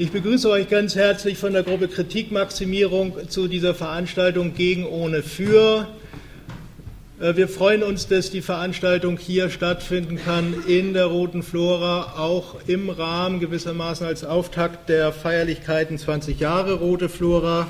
[0.00, 5.88] Ich begrüße euch ganz herzlich von der Gruppe Kritikmaximierung zu dieser Veranstaltung gegen ohne für.
[7.20, 12.54] Äh, wir freuen uns, dass die Veranstaltung hier stattfinden kann in der Roten Flora, auch
[12.68, 17.66] im Rahmen gewissermaßen als Auftakt der Feierlichkeiten 20 Jahre Rote Flora.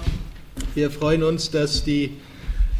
[0.75, 2.13] Wir freuen uns, dass die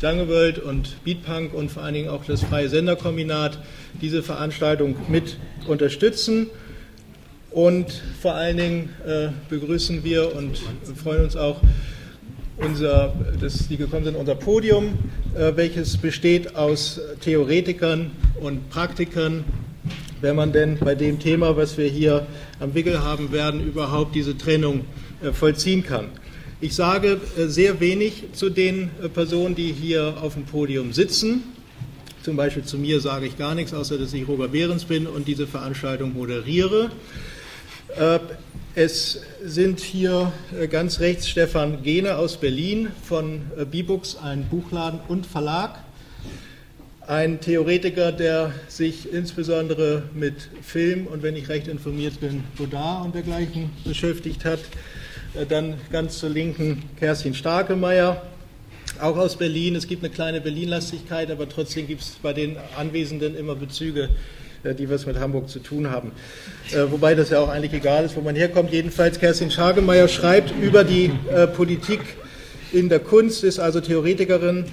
[0.03, 3.59] Jungle World und Beatpunk und vor allen Dingen auch das Freie Senderkombinat
[4.03, 6.49] diese Veranstaltung mit unterstützen.
[7.51, 10.61] Und vor allen Dingen äh, begrüßen wir und
[11.03, 11.61] freuen uns auch,
[12.59, 14.99] unser, dass die gekommen sind, unser Podium,
[15.35, 19.45] äh, welches besteht aus Theoretikern und Praktikern,
[20.21, 22.27] wenn man denn bei dem Thema, was wir hier
[22.61, 24.85] am Wickel haben werden, überhaupt diese Trennung
[25.23, 26.07] äh, vollziehen kann.
[26.61, 31.45] Ich sage äh, sehr wenig zu den äh, Personen, die hier auf dem Podium sitzen.
[32.23, 35.29] Zum Beispiel zu mir sage ich gar nichts, außer dass ich Robert Behrens bin und
[35.29, 36.91] diese Veranstaltung moderiere.
[37.99, 38.21] Äh,
[38.77, 45.01] es sind hier äh, ganz rechts Stefan Gehne aus Berlin von äh, Bibooks, ein Buchladen
[45.09, 45.83] und Verlag.
[47.09, 53.15] Ein Theoretiker, der sich insbesondere mit Film und, wenn ich recht informiert bin, Godard und
[53.17, 54.61] dergleichen beschäftigt hat.
[55.49, 58.23] Dann ganz zur Linken Kerstin Starkemeyer,
[59.01, 59.75] auch aus Berlin.
[59.75, 64.11] Es gibt eine kleine Berlin-Lastigkeit, aber trotzdem gibt es bei den Anwesenden immer Bezüge
[64.65, 66.13] die was mit Hamburg zu tun haben.
[66.73, 68.73] Äh, wobei das ja auch eigentlich egal ist, wo man herkommt.
[68.73, 72.01] Jedenfalls Kerstin Schagemeyer schreibt über die äh, Politik
[72.73, 74.67] in der Kunst, ist also Theoretikerin,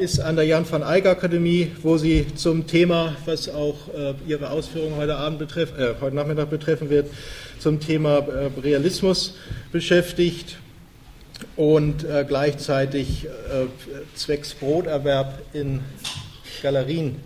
[0.00, 3.76] ist an der Jan van Eyck Akademie, wo sie zum Thema, was auch
[4.26, 7.06] ihre Ausführungen heute, Abend betreff, äh, heute Nachmittag betreffen wird,
[7.58, 8.26] zum Thema
[8.62, 9.34] Realismus
[9.72, 10.58] beschäftigt
[11.56, 13.66] und äh, gleichzeitig äh,
[14.14, 15.80] zwecks Broterwerb in
[16.62, 17.16] Galerien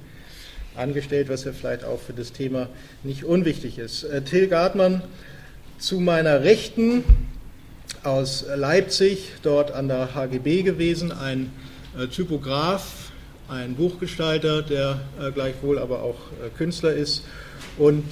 [0.77, 2.69] angestellt, was ja vielleicht auch für das Thema
[3.03, 4.05] nicht unwichtig ist.
[4.05, 5.03] Äh, Till Gartmann
[5.79, 7.05] zu meiner Rechten
[8.05, 11.53] aus Leipzig, dort an der HGB gewesen, ein
[11.98, 13.11] äh, Typograf,
[13.48, 16.17] ein Buchgestalter, der äh, gleichwohl aber auch
[16.57, 17.25] Künstler ist
[17.79, 18.05] und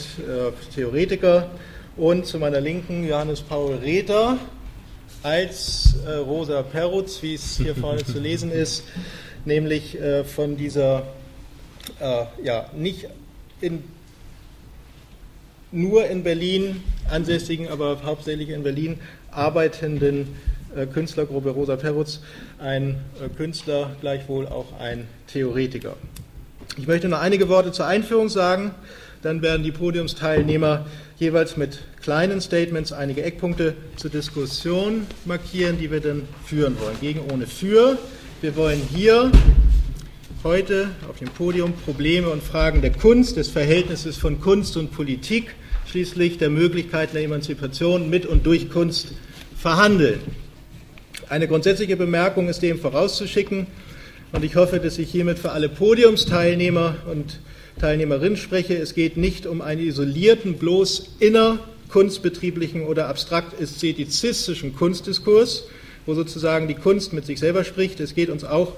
[0.75, 1.51] Theoretiker.
[1.97, 4.39] Und zu meiner Linken Johannes Paul Rether
[5.23, 8.85] als Rosa Perutz, wie es hier vorne zu lesen ist,
[9.45, 9.99] nämlich
[10.35, 11.07] von dieser
[12.01, 13.09] äh, ja, nicht
[13.61, 13.85] in,
[15.73, 18.99] nur in Berlin ansässigen, aber hauptsächlich in Berlin
[19.31, 20.29] arbeitenden
[20.75, 22.21] äh, Künstlergruppe Rosa Perutz,
[22.59, 25.97] ein äh, Künstler, gleichwohl auch ein Theoretiker.
[26.77, 28.75] Ich möchte noch einige Worte zur Einführung sagen,
[29.23, 30.87] dann werden die Podiumsteilnehmer
[31.19, 36.97] jeweils mit kleinen Statements einige Eckpunkte zur Diskussion markieren, die wir dann führen wollen.
[37.01, 37.99] Gegen ohne für.
[38.41, 39.33] Wir wollen hier
[40.45, 45.55] heute auf dem Podium Probleme und Fragen der Kunst, des Verhältnisses von Kunst und Politik,
[45.91, 49.15] schließlich der Möglichkeiten der Emanzipation mit und durch Kunst
[49.57, 50.21] verhandeln.
[51.29, 53.67] Eine grundsätzliche Bemerkung ist dem vorauszuschicken
[54.31, 57.41] und ich hoffe, dass ich hiermit für alle Podiumsteilnehmer und
[57.81, 58.77] Teilnehmerinnen spreche.
[58.77, 65.65] Es geht nicht um einen isolierten, bloß innerkunstbetrieblichen oder abstrakt ästhetizistischen Kunstdiskurs,
[66.07, 67.99] wo sozusagen die Kunst mit sich selber spricht.
[67.99, 68.75] Es geht uns auch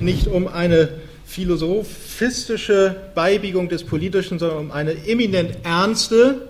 [0.00, 0.88] nicht um eine
[1.26, 6.48] philosophistische Beibiegung des Politischen, sondern um eine eminent ernste,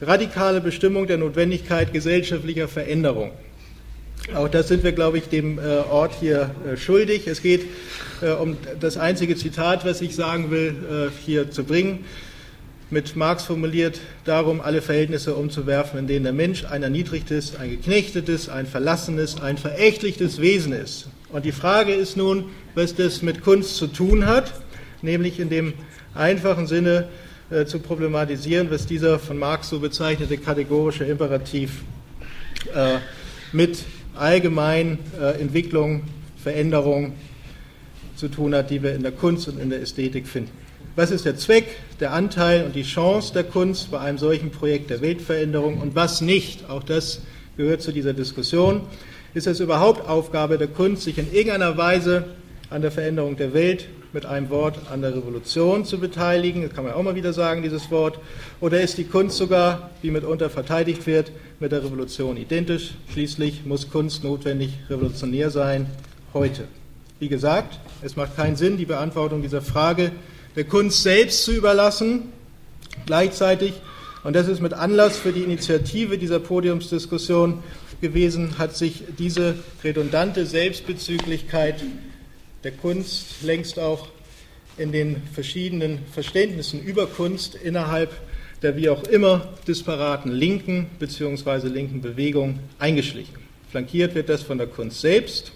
[0.00, 3.30] radikale Bestimmung der Notwendigkeit gesellschaftlicher Veränderung.
[4.34, 7.28] Auch das sind wir, glaube ich, dem äh, Ort hier äh, schuldig.
[7.28, 7.66] Es geht
[8.22, 12.04] äh, um das einzige Zitat, was ich sagen will, hier zu bringen.
[12.90, 18.48] Mit Marx formuliert darum, alle Verhältnisse umzuwerfen, in denen der Mensch ein erniedrigtes, ein geknechtetes,
[18.48, 21.08] ein verlassenes, ein verächtlichtes Wesen ist.
[21.30, 22.44] Und die Frage ist nun,
[22.74, 24.52] was das mit Kunst zu tun hat,
[25.02, 25.74] nämlich in dem
[26.14, 27.08] einfachen Sinne
[27.50, 31.82] äh, zu problematisieren, was dieser von Marx so bezeichnete kategorische Imperativ
[32.72, 32.98] äh,
[33.52, 36.04] mit allgemein äh, Entwicklung,
[36.42, 37.14] Veränderung
[38.14, 40.50] zu tun hat, die wir in der Kunst und in der Ästhetik finden.
[40.94, 41.66] Was ist der Zweck,
[42.00, 46.20] der Anteil und die Chance der Kunst bei einem solchen Projekt der Weltveränderung und was
[46.20, 46.70] nicht?
[46.70, 47.20] Auch das
[47.56, 48.82] gehört zu dieser Diskussion.
[49.36, 52.24] Ist es überhaupt Aufgabe der Kunst, sich in irgendeiner Weise
[52.70, 56.62] an der Veränderung der Welt mit einem Wort an der Revolution zu beteiligen?
[56.62, 58.18] Das kann man auch mal wieder sagen, dieses Wort.
[58.62, 62.92] Oder ist die Kunst sogar, wie mitunter verteidigt wird, mit der Revolution identisch?
[63.12, 65.84] Schließlich muss Kunst notwendig revolutionär sein
[66.32, 66.64] heute.
[67.18, 70.12] Wie gesagt, es macht keinen Sinn, die Beantwortung dieser Frage
[70.56, 72.32] der Kunst selbst zu überlassen.
[73.04, 73.74] Gleichzeitig,
[74.24, 77.62] und das ist mit Anlass für die Initiative dieser Podiumsdiskussion,
[78.00, 81.82] gewesen, hat sich diese redundante Selbstbezüglichkeit
[82.64, 84.08] der Kunst längst auch
[84.76, 88.12] in den verschiedenen Verständnissen über Kunst innerhalb
[88.62, 91.68] der wie auch immer disparaten linken bzw.
[91.68, 93.34] linken Bewegung eingeschlichen.
[93.70, 95.52] Flankiert wird das von der Kunst selbst,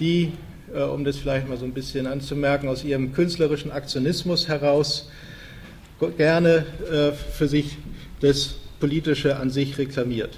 [0.00, 0.32] die,
[0.74, 5.08] äh, um das vielleicht mal so ein bisschen anzumerken, aus ihrem künstlerischen Aktionismus heraus
[6.16, 7.76] gerne äh, für sich
[8.20, 10.36] das Politische an sich reklamiert.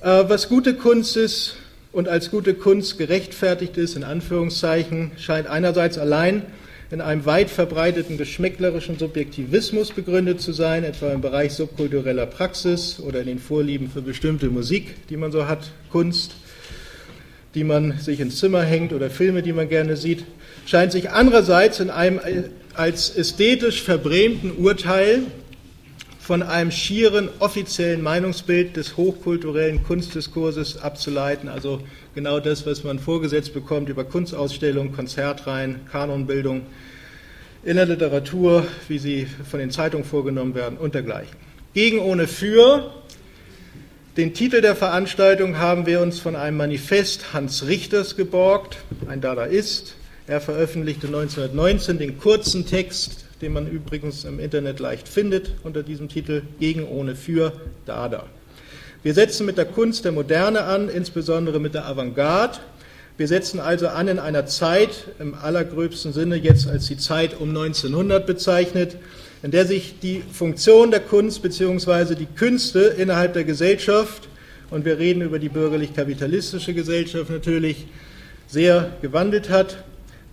[0.00, 1.56] Äh, was gute Kunst ist
[1.92, 6.42] und als gute Kunst gerechtfertigt ist, in Anführungszeichen, scheint einerseits allein
[6.90, 13.20] in einem weit verbreiteten geschmäcklerischen Subjektivismus begründet zu sein, etwa im Bereich subkultureller Praxis oder
[13.20, 16.34] in den Vorlieben für bestimmte Musik, die man so hat, Kunst,
[17.54, 20.24] die man sich ins Zimmer hängt oder Filme, die man gerne sieht,
[20.66, 22.20] scheint sich andererseits in einem
[22.74, 25.22] als ästhetisch verbrämten Urteil
[26.24, 31.80] von einem schieren offiziellen Meinungsbild des hochkulturellen Kunstdiskurses abzuleiten, also
[32.14, 36.62] genau das, was man vorgesetzt bekommt über Kunstausstellungen, Konzertreihen, Kanonbildung
[37.62, 41.36] in der Literatur, wie sie von den Zeitungen vorgenommen werden und dergleichen.
[41.74, 42.90] Gegen ohne für.
[44.16, 48.78] Den Titel der Veranstaltung haben wir uns von einem Manifest Hans Richters geborgt,
[49.08, 49.96] ein Dadaist.
[50.26, 56.08] Er veröffentlichte 1919 den kurzen Text den man übrigens im Internet leicht findet unter diesem
[56.08, 57.52] Titel Gegen ohne für
[57.84, 58.24] Dada.
[59.02, 62.60] Wir setzen mit der Kunst der Moderne an, insbesondere mit der Avantgarde.
[63.18, 67.50] Wir setzen also an in einer Zeit, im allergröbsten Sinne jetzt als die Zeit um
[67.50, 68.96] 1900 bezeichnet,
[69.42, 72.14] in der sich die Funktion der Kunst bzw.
[72.14, 74.26] die Künste innerhalb der Gesellschaft,
[74.70, 77.88] und wir reden über die bürgerlich-kapitalistische Gesellschaft natürlich,
[78.46, 79.84] sehr gewandelt hat.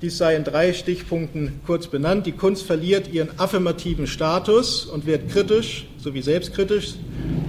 [0.02, 2.26] Dies sei in drei Stichpunkten kurz benannt.
[2.26, 6.96] Die Kunst verliert ihren affirmativen Status und wird kritisch sowie selbstkritisch.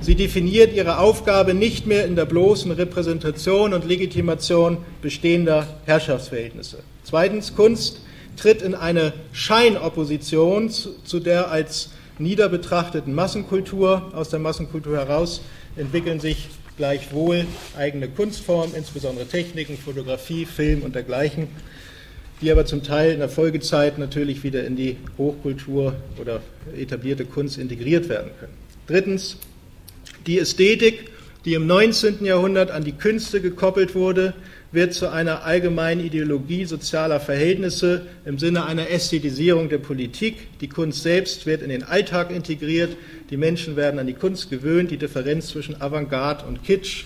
[0.03, 6.81] Sie definiert ihre Aufgabe nicht mehr in der bloßen Repräsentation und Legitimation bestehender Herrschaftsverhältnisse.
[7.05, 8.03] Zweitens, Kunst
[8.37, 11.89] tritt in eine Scheinopposition zu der als
[12.19, 14.13] niederbetrachteten Massenkultur.
[14.15, 15.41] Aus der Massenkultur heraus
[15.77, 17.47] entwickeln sich gleichwohl
[17.79, 21.49] eigene Kunstformen, insbesondere Techniken, Fotografie, Film und dergleichen
[22.43, 26.43] die aber zum Teil in der Folgezeit natürlich wieder in die Hochkultur oder
[26.77, 28.53] etablierte Kunst integriert werden können.
[28.89, 29.37] Drittens,
[30.27, 31.11] die Ästhetik,
[31.45, 32.25] die im 19.
[32.25, 34.35] Jahrhundert an die Künste gekoppelt wurde,
[34.73, 40.59] wird zu einer allgemeinen Ideologie sozialer Verhältnisse im Sinne einer Ästhetisierung der Politik.
[40.61, 42.97] Die Kunst selbst wird in den Alltag integriert,
[43.31, 47.05] die Menschen werden an die Kunst gewöhnt, die Differenz zwischen Avantgarde und Kitsch,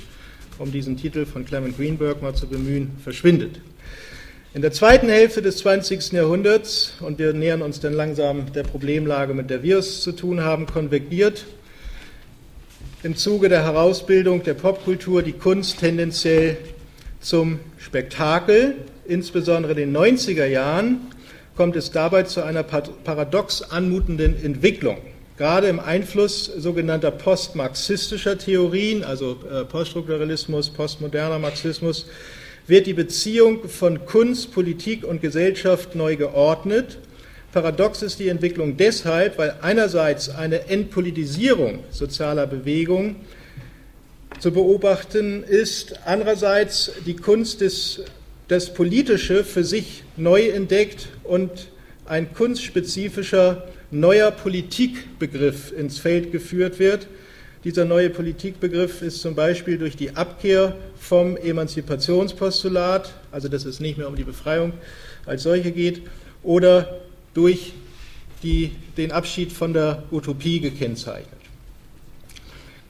[0.58, 3.60] um diesen Titel von Clement Greenberg mal zu bemühen, verschwindet.
[4.56, 6.12] In der zweiten Hälfte des 20.
[6.12, 10.42] Jahrhunderts, und wir nähern uns dann langsam der Problemlage, mit der wir es zu tun
[10.42, 11.44] haben, konvergiert
[13.02, 16.56] im Zuge der Herausbildung der Popkultur die Kunst tendenziell
[17.20, 18.76] zum Spektakel.
[19.04, 21.02] Insbesondere in den 90er Jahren
[21.54, 24.96] kommt es dabei zu einer paradox anmutenden Entwicklung.
[25.36, 32.06] Gerade im Einfluss sogenannter postmarxistischer Theorien, also äh, Poststrukturalismus, postmoderner Marxismus,
[32.66, 36.98] wird die Beziehung von Kunst, Politik und Gesellschaft neu geordnet.
[37.52, 43.16] Paradox ist die Entwicklung deshalb, weil einerseits eine Entpolitisierung sozialer Bewegungen
[44.40, 48.02] zu beobachten ist, andererseits die Kunst des,
[48.48, 51.68] das Politische für sich neu entdeckt und
[52.04, 57.06] ein kunstspezifischer neuer Politikbegriff ins Feld geführt wird,
[57.66, 63.98] dieser neue Politikbegriff ist zum Beispiel durch die Abkehr vom Emanzipationspostulat, also dass es nicht
[63.98, 64.72] mehr um die Befreiung
[65.26, 66.02] als solche geht,
[66.44, 67.00] oder
[67.34, 67.72] durch
[68.44, 71.40] die, den Abschied von der Utopie gekennzeichnet.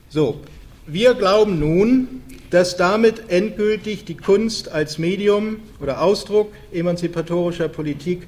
[0.09, 0.41] So,
[0.85, 8.27] wir glauben nun, dass damit endgültig die Kunst als Medium oder Ausdruck emanzipatorischer Politik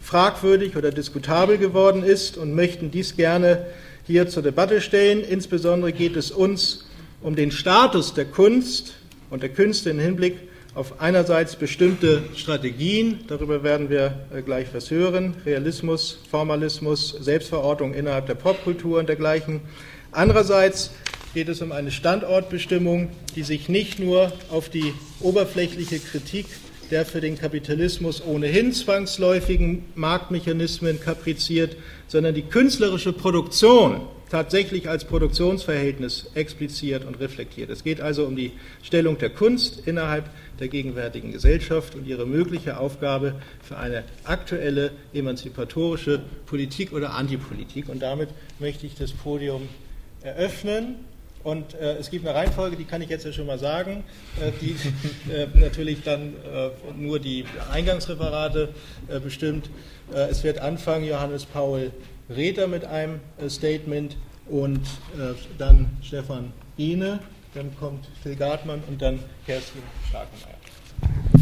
[0.00, 3.66] fragwürdig oder diskutabel geworden ist und möchten dies gerne
[4.06, 5.22] hier zur Debatte stellen.
[5.22, 6.86] Insbesondere geht es uns
[7.22, 8.94] um den Status der Kunst
[9.30, 10.36] und der Künste im Hinblick
[10.74, 18.26] auf einerseits bestimmte Strategien, darüber werden wir äh, gleich was hören, Realismus, Formalismus, Selbstverortung innerhalb
[18.26, 19.60] der Popkultur und dergleichen.
[20.12, 20.90] Andererseits
[21.32, 26.44] geht es um eine Standortbestimmung, die sich nicht nur auf die oberflächliche Kritik
[26.90, 31.76] der für den Kapitalismus ohnehin zwangsläufigen Marktmechanismen kapriziert,
[32.06, 37.70] sondern die künstlerische Produktion tatsächlich als Produktionsverhältnis expliziert und reflektiert.
[37.70, 38.52] Es geht also um die
[38.82, 40.28] Stellung der Kunst innerhalb
[40.58, 47.88] der gegenwärtigen Gesellschaft und ihre mögliche Aufgabe für eine aktuelle emanzipatorische Politik oder Antipolitik.
[47.88, 49.68] Und damit möchte ich das Podium
[50.22, 50.96] eröffnen.
[51.46, 54.02] Und äh, es gibt eine Reihenfolge, die kann ich jetzt ja schon mal sagen,
[54.40, 54.74] äh, die
[55.32, 58.70] äh, natürlich dann äh, nur die Eingangsreferate
[59.06, 59.70] äh, bestimmt.
[60.12, 61.92] Äh, es wird anfangen Johannes Paul
[62.28, 64.16] Rether mit einem äh, Statement
[64.48, 67.20] und äh, dann Stefan Ine,
[67.54, 70.56] dann kommt Phil Gartmann und dann Kerstin Starkenmeier.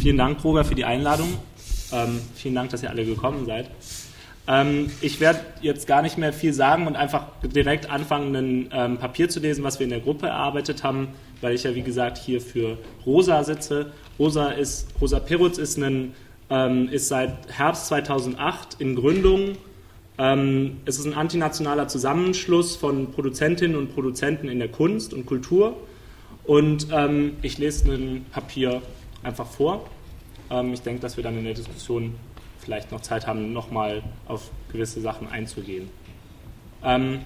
[0.03, 1.33] Vielen Dank, Roger, für die Einladung.
[1.93, 3.71] Ähm, vielen Dank, dass ihr alle gekommen seid.
[4.47, 8.99] Ähm, ich werde jetzt gar nicht mehr viel sagen und einfach direkt anfangen, ein ähm,
[8.99, 11.09] Papier zu lesen, was wir in der Gruppe erarbeitet haben,
[11.41, 13.93] weil ich ja, wie gesagt, hier für Rosa sitze.
[14.19, 16.15] Rosa, ist, Rosa Perutz ist, ein,
[16.51, 19.57] ähm, ist seit Herbst 2008 in Gründung.
[20.19, 25.77] Ähm, es ist ein antinationaler Zusammenschluss von Produzentinnen und Produzenten in der Kunst und Kultur.
[26.45, 28.83] Und ähm, ich lese ein Papier
[29.23, 29.89] einfach vor.
[30.51, 32.15] Ähm, ich denke, dass wir dann in der Diskussion
[32.65, 35.91] vielleicht noch Zeit haben, nochmal auf gewisse Sachen einzugehen.
[36.83, 37.21] Ähm,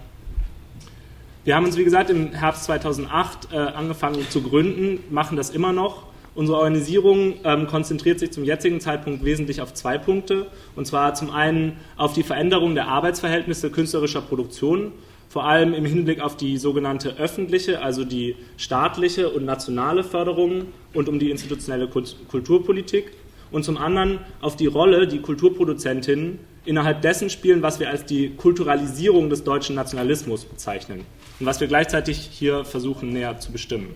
[1.45, 5.73] wir haben uns, wie gesagt, im Herbst 2008 äh, angefangen zu gründen, machen das immer
[5.73, 6.09] noch.
[6.35, 10.47] Unsere Organisierung ähm, konzentriert sich zum jetzigen Zeitpunkt wesentlich auf zwei Punkte.
[10.77, 14.93] Und zwar zum einen auf die Veränderung der Arbeitsverhältnisse künstlerischer Produktion,
[15.29, 21.09] vor allem im Hinblick auf die sogenannte öffentliche, also die staatliche und nationale Förderung und
[21.09, 23.13] um die institutionelle Kulturpolitik
[23.51, 28.31] und zum anderen auf die Rolle, die Kulturproduzentinnen innerhalb dessen spielen, was wir als die
[28.31, 31.07] Kulturalisierung des deutschen Nationalismus bezeichnen
[31.41, 33.95] und was wir gleichzeitig hier versuchen näher zu bestimmen.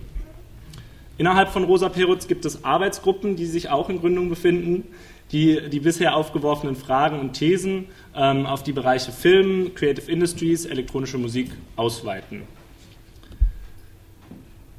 [1.17, 4.85] Innerhalb von Rosa Perutz gibt es Arbeitsgruppen, die sich auch in Gründung befinden,
[5.31, 11.19] die die bisher aufgeworfenen Fragen und Thesen ähm, auf die Bereiche Film, Creative Industries, elektronische
[11.19, 12.43] Musik ausweiten.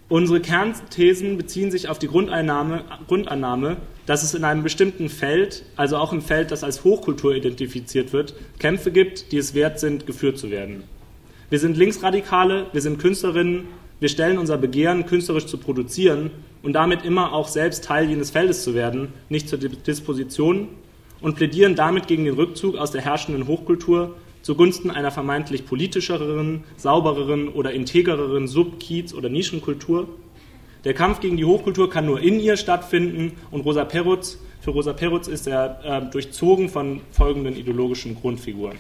[0.09, 5.97] Unsere Kernthesen beziehen sich auf die Grundannahme, Grundannahme, dass es in einem bestimmten Feld, also
[5.97, 10.39] auch im Feld, das als Hochkultur identifiziert wird, Kämpfe gibt, die es wert sind, geführt
[10.39, 10.85] zu werden.
[11.51, 13.67] Wir sind Linksradikale, wir sind Künstlerinnen,
[14.01, 16.31] wir stellen unser Begehren, künstlerisch zu produzieren
[16.63, 20.69] und damit immer auch selbst Teil jenes Feldes zu werden, nicht zur Disposition
[21.21, 27.49] und plädieren damit gegen den Rückzug aus der herrschenden Hochkultur zugunsten einer vermeintlich politischeren, saubereren
[27.49, 30.07] oder integreren Sub-, Kiez- oder Nischenkultur.
[30.85, 34.93] Der Kampf gegen die Hochkultur kann nur in ihr stattfinden und Rosa Perutz, für Rosa
[34.93, 38.77] Perutz ist er äh, durchzogen von folgenden ideologischen Grundfiguren.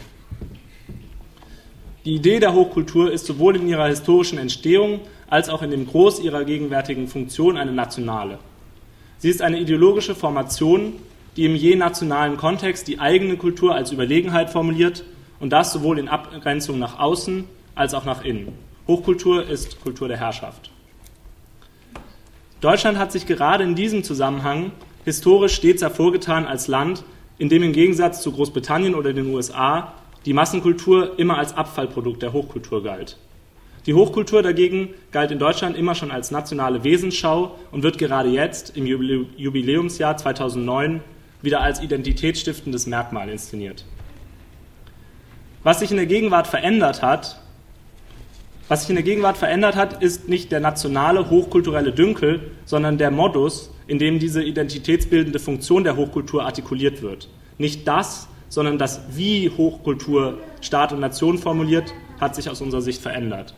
[2.04, 6.20] Die Idee der Hochkultur ist sowohl in ihrer historischen Entstehung als auch in dem Groß
[6.20, 8.38] ihrer gegenwärtigen Funktion eine nationale.
[9.16, 10.92] Sie ist eine ideologische Formation,
[11.36, 15.04] die im je nationalen Kontext die eigene Kultur als Überlegenheit formuliert
[15.40, 17.44] und das sowohl in Abgrenzung nach außen
[17.74, 18.52] als auch nach innen.
[18.86, 20.70] Hochkultur ist Kultur der Herrschaft.
[22.64, 24.72] Deutschland hat sich gerade in diesem Zusammenhang
[25.04, 27.04] historisch stets hervorgetan als Land,
[27.36, 29.92] in dem im Gegensatz zu Großbritannien oder den USA
[30.24, 33.18] die Massenkultur immer als Abfallprodukt der Hochkultur galt.
[33.84, 38.74] Die Hochkultur dagegen galt in Deutschland immer schon als nationale Wesensschau und wird gerade jetzt
[38.78, 41.02] im Jubiläumsjahr 2009
[41.42, 43.84] wieder als identitätsstiftendes Merkmal inszeniert.
[45.64, 47.43] Was sich in der Gegenwart verändert hat,
[48.68, 53.10] was sich in der Gegenwart verändert hat, ist nicht der nationale hochkulturelle Dünkel, sondern der
[53.10, 57.28] Modus, in dem diese identitätsbildende Funktion der Hochkultur artikuliert wird.
[57.58, 63.02] Nicht das, sondern das, wie Hochkultur Staat und Nation formuliert, hat sich aus unserer Sicht
[63.02, 63.54] verändert.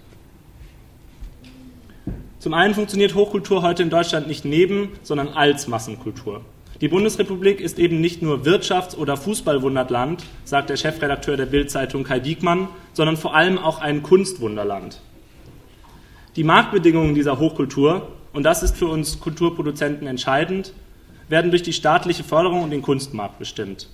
[2.41, 6.43] Zum einen funktioniert Hochkultur heute in Deutschland nicht neben, sondern als Massenkultur.
[6.83, 12.21] Die Bundesrepublik ist eben nicht nur Wirtschafts- oder Fußballwunderland, sagt der Chefredakteur der Bild-Zeitung Kai
[12.21, 15.01] Diekmann, sondern vor allem auch ein Kunstwunderland.
[16.37, 20.75] Die Marktbedingungen dieser Hochkultur, und das ist für uns Kulturproduzenten entscheidend,
[21.31, 23.89] werden durch die staatliche Förderung und den Kunstmarkt bestimmt.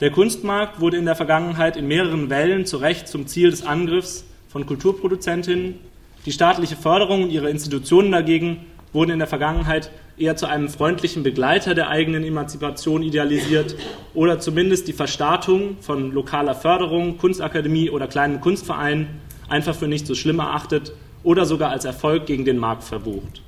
[0.00, 4.24] Der Kunstmarkt wurde in der Vergangenheit in mehreren Wellen zu Recht zum Ziel des Angriffs
[4.48, 5.78] von Kulturproduzentinnen.
[6.24, 11.22] Die staatliche Förderung und ihre Institutionen dagegen wurden in der Vergangenheit eher zu einem freundlichen
[11.22, 13.76] Begleiter der eigenen Emanzipation idealisiert
[14.14, 19.08] oder zumindest die Verstatung von lokaler Förderung, Kunstakademie oder kleinen Kunstvereinen
[19.48, 20.92] einfach für nicht so schlimm erachtet
[21.22, 23.42] oder sogar als Erfolg gegen den Markt verbucht.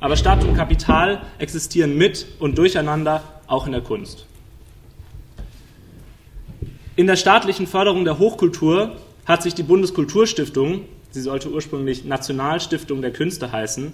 [0.00, 4.26] Aber Staat und Kapital existieren mit und durcheinander auch in der Kunst.
[6.96, 13.12] In der staatlichen Förderung der Hochkultur hat sich die Bundeskulturstiftung, sie sollte ursprünglich Nationalstiftung der
[13.12, 13.92] Künste heißen,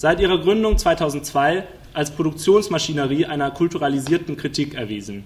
[0.00, 5.24] seit ihrer Gründung 2002 als Produktionsmaschinerie einer kulturalisierten Kritik erwiesen.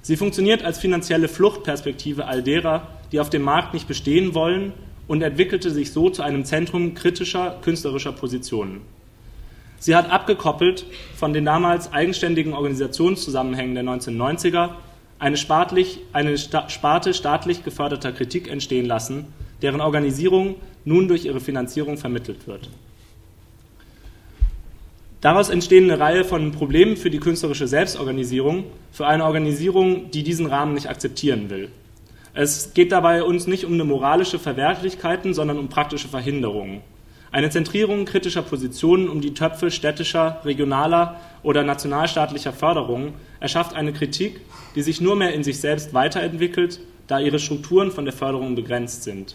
[0.00, 4.72] Sie funktioniert als finanzielle Fluchtperspektive all derer, die auf dem Markt nicht bestehen wollen
[5.08, 8.80] und entwickelte sich so zu einem Zentrum kritischer künstlerischer Positionen.
[9.78, 14.70] Sie hat abgekoppelt von den damals eigenständigen Organisationszusammenhängen der 1990er
[15.18, 19.26] eine, spartlich, eine Sparte staatlich geförderter Kritik entstehen lassen,
[19.60, 20.54] deren Organisierung
[20.86, 22.70] nun durch ihre Finanzierung vermittelt wird.
[25.20, 30.46] Daraus entstehen eine Reihe von Problemen für die künstlerische Selbstorganisierung, für eine Organisierung, die diesen
[30.46, 31.70] Rahmen nicht akzeptieren will.
[32.34, 36.82] Es geht dabei uns nicht um eine moralische Verwerflichkeiten, sondern um praktische Verhinderungen.
[37.32, 44.40] Eine Zentrierung kritischer Positionen um die Töpfe städtischer, regionaler oder nationalstaatlicher Förderung erschafft eine Kritik,
[44.76, 49.02] die sich nur mehr in sich selbst weiterentwickelt, da ihre Strukturen von der Förderung begrenzt
[49.02, 49.34] sind.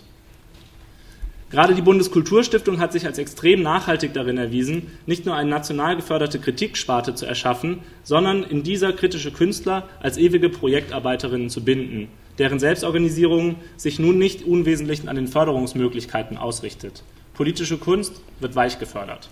[1.53, 6.39] Gerade die Bundeskulturstiftung hat sich als extrem nachhaltig darin erwiesen, nicht nur eine national geförderte
[6.39, 12.07] Kritiksparte zu erschaffen, sondern in dieser kritische Künstler als ewige Projektarbeiterinnen zu binden,
[12.39, 17.03] deren Selbstorganisierung sich nun nicht unwesentlich an den Förderungsmöglichkeiten ausrichtet.
[17.35, 19.29] Politische Kunst wird weich gefördert.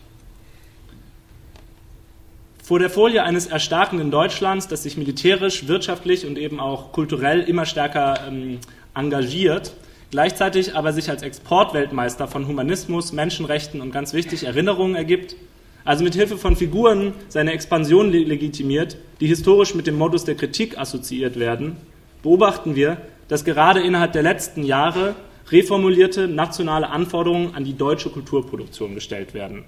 [2.61, 7.65] Vor der Folie eines erstarkenden Deutschlands, das sich militärisch, wirtschaftlich und eben auch kulturell immer
[7.65, 8.59] stärker ähm,
[8.93, 9.73] engagiert,
[10.11, 15.35] gleichzeitig aber sich als Exportweltmeister von Humanismus, Menschenrechten und ganz wichtig Erinnerungen ergibt,
[15.83, 20.77] also mit Hilfe von Figuren seine Expansion legitimiert, die historisch mit dem Modus der Kritik
[20.77, 21.77] assoziiert werden,
[22.21, 22.97] beobachten wir,
[23.29, 25.15] dass gerade innerhalb der letzten Jahre
[25.49, 29.63] reformulierte nationale Anforderungen an die deutsche Kulturproduktion gestellt werden.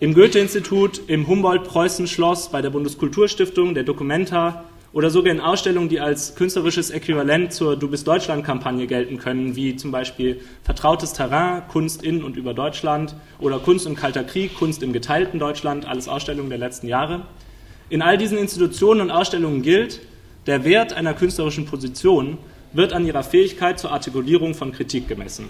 [0.00, 6.34] Im Goethe-Institut, im Humboldt-Preußen-Schloss, bei der Bundeskulturstiftung, der Documenta, oder sogar in Ausstellungen, die als
[6.34, 12.22] künstlerisches Äquivalent zur Du bist Deutschland-Kampagne gelten können, wie zum Beispiel Vertrautes Terrain, Kunst in
[12.22, 16.58] und über Deutschland oder Kunst und Kalter Krieg, Kunst im geteilten Deutschland, alles Ausstellungen der
[16.58, 17.26] letzten Jahre.
[17.90, 20.00] In all diesen Institutionen und Ausstellungen gilt,
[20.46, 22.38] der Wert einer künstlerischen Position
[22.72, 25.48] wird an ihrer Fähigkeit zur Artikulierung von Kritik gemessen.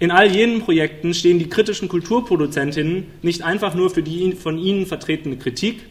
[0.00, 4.86] In all jenen Projekten stehen die kritischen Kulturproduzentinnen nicht einfach nur für die von ihnen
[4.86, 5.84] vertretene Kritik,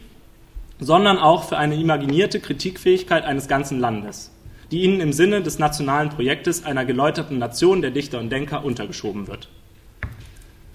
[0.78, 4.30] sondern auch für eine imaginierte Kritikfähigkeit eines ganzen Landes,
[4.70, 9.28] die ihnen im Sinne des nationalen Projektes einer geläuterten Nation der Dichter und Denker untergeschoben
[9.28, 9.48] wird.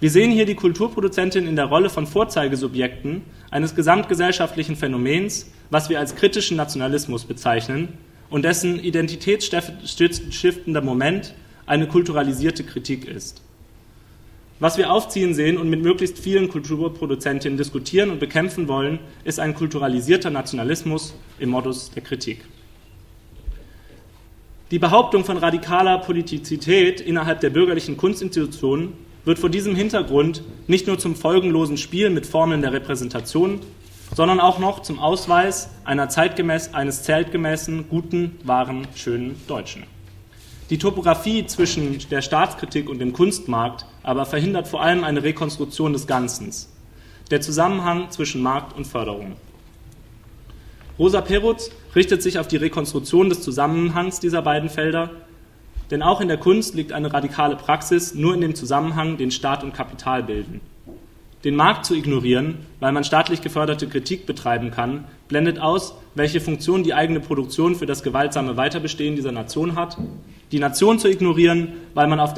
[0.00, 5.98] Wir sehen hier die Kulturproduzentin in der Rolle von Vorzeigesubjekten eines gesamtgesellschaftlichen Phänomens, was wir
[5.98, 7.98] als kritischen Nationalismus bezeichnen
[8.30, 11.34] und dessen identitätsstiftender Moment
[11.66, 13.42] eine kulturalisierte Kritik ist.
[14.60, 19.54] Was wir aufziehen sehen und mit möglichst vielen Kulturproduzentinnen diskutieren und bekämpfen wollen, ist ein
[19.54, 22.44] kulturalisierter Nationalismus im Modus der Kritik.
[24.70, 28.92] Die Behauptung von radikaler Politizität innerhalb der bürgerlichen Kunstinstitutionen
[29.24, 33.60] wird vor diesem Hintergrund nicht nur zum folgenlosen Spiel mit Formeln der Repräsentation,
[34.14, 39.84] sondern auch noch zum Ausweis einer zeitgemäß, eines zeitgemäßen, guten, wahren, schönen Deutschen.
[40.70, 46.06] Die Topografie zwischen der Staatskritik und dem Kunstmarkt aber verhindert vor allem eine Rekonstruktion des
[46.06, 46.54] Ganzen,
[47.32, 49.34] der Zusammenhang zwischen Markt und Förderung.
[50.96, 55.10] Rosa Perutz richtet sich auf die Rekonstruktion des Zusammenhangs dieser beiden Felder,
[55.90, 59.64] denn auch in der Kunst liegt eine radikale Praxis nur in dem Zusammenhang, den Staat
[59.64, 60.60] und Kapital bilden.
[61.42, 66.84] Den Markt zu ignorieren, weil man staatlich geförderte Kritik betreiben kann, blendet aus, welche Funktion
[66.84, 69.96] die eigene Produktion für das gewaltsame Weiterbestehen dieser Nation hat
[70.52, 72.34] die Nation zu ignorieren, weil man auf,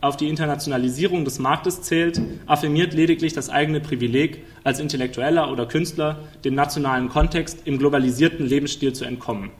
[0.00, 6.20] auf, die Internationalisierung des Marktes zählt, affirmiert lediglich das eigene Privileg, als Intellektueller oder Künstler
[6.44, 9.50] dem nationalen Kontext im globalisierten Lebensstil zu entkommen.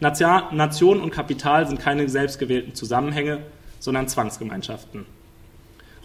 [0.00, 3.38] Nation und Kapital sind keine selbstgewählten Zusammenhänge,
[3.78, 5.06] sondern Zwangsgemeinschaften.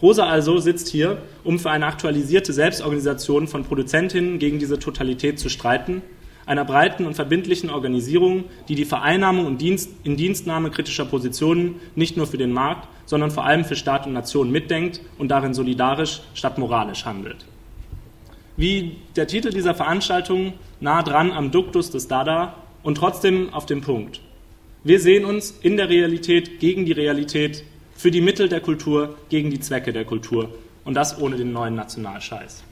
[0.00, 5.48] Rosa also sitzt hier, um für eine aktualisierte Selbstorganisation von Produzentinnen gegen diese Totalität zu
[5.48, 6.02] streiten
[6.46, 12.26] einer breiten und verbindlichen Organisierung, die die Vereinnahmung und Dienst, Indienstnahme kritischer Positionen nicht nur
[12.26, 16.56] für den Markt, sondern vor allem für Staat und Nation mitdenkt und darin solidarisch statt
[16.58, 17.44] moralisch handelt.
[18.56, 23.82] Wie der Titel dieser Veranstaltung nah dran am Duktus des Dada und trotzdem auf dem
[23.82, 24.20] Punkt.
[24.84, 27.64] Wir sehen uns in der Realität gegen die Realität,
[27.96, 30.50] für die Mittel der Kultur gegen die Zwecke der Kultur
[30.84, 32.62] und das ohne den neuen Nationalscheiß.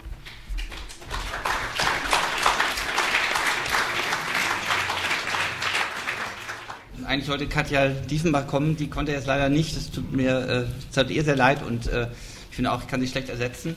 [7.07, 9.77] Eigentlich sollte Katja Diefenbach kommen, die konnte jetzt leider nicht.
[9.77, 12.09] Das tut mir äh, tut ihr sehr leid und äh,
[12.51, 13.75] ich finde auch, ich kann sie schlecht ersetzen.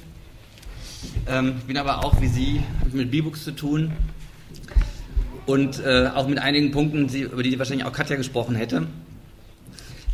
[1.28, 2.62] Ähm, ich bin aber auch wie sie
[2.92, 3.92] mit B-Books zu tun
[5.46, 8.88] und äh, auch mit einigen Punkten, über die wahrscheinlich auch Katja gesprochen hätte.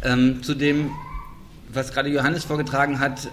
[0.04, 0.92] Ähm, zu dem,
[1.72, 3.30] was gerade Johannes vorgetragen hat,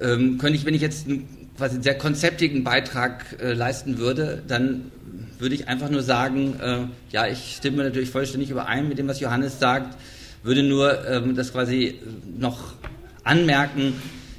[0.00, 4.92] ähm, könnte ich, wenn ich jetzt einen quasi sehr konzeptigen Beitrag äh, leisten würde, dann
[5.38, 6.78] würde ich einfach nur sagen, äh,
[7.10, 9.96] ja, ich stimme natürlich vollständig überein mit dem, was Johannes sagt,
[10.42, 11.98] würde nur ähm, das quasi
[12.38, 12.74] noch
[13.24, 13.94] anmerken,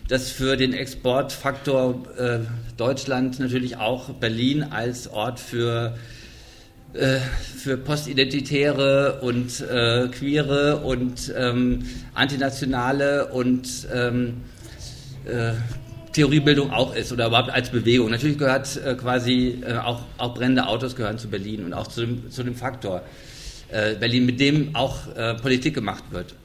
[0.08, 2.40] dass für den Exportfaktor äh,
[2.78, 5.96] Deutschland natürlich auch Berlin als Ort für
[6.94, 7.20] äh,
[7.56, 11.86] für Postidentitäre und äh, Queere und ähm,
[12.16, 14.42] Antinationale und ähm,
[15.26, 15.52] äh,
[16.14, 18.10] Theoriebildung auch ist oder überhaupt als Bewegung.
[18.10, 22.02] Natürlich gehört äh, quasi äh, auch, auch brennende Autos gehören zu Berlin und auch zu
[22.02, 23.04] dem, zu dem Faktor.
[23.72, 26.36] äh, Berlin, mit dem auch äh, Politik gemacht wird.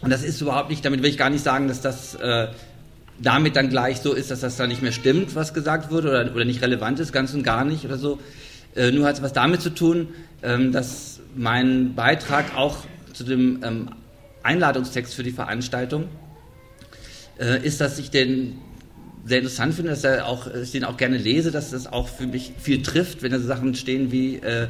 [0.00, 2.48] Und das ist überhaupt nicht, damit will ich gar nicht sagen, dass das äh,
[3.20, 6.34] damit dann gleich so ist, dass das da nicht mehr stimmt, was gesagt wurde oder,
[6.34, 8.20] oder nicht relevant ist, ganz und gar nicht oder so.
[8.76, 10.08] Äh, nur hat es was damit zu tun,
[10.42, 12.78] ähm, dass mein Beitrag auch
[13.12, 13.90] zu dem ähm,
[14.42, 16.08] Einladungstext für die Veranstaltung
[17.62, 18.58] ist, dass ich den
[19.28, 22.26] sehr interessant finde, dass er auch, ich den auch gerne lese, dass das auch für
[22.26, 24.68] mich viel trifft, wenn da so Sachen stehen wie äh,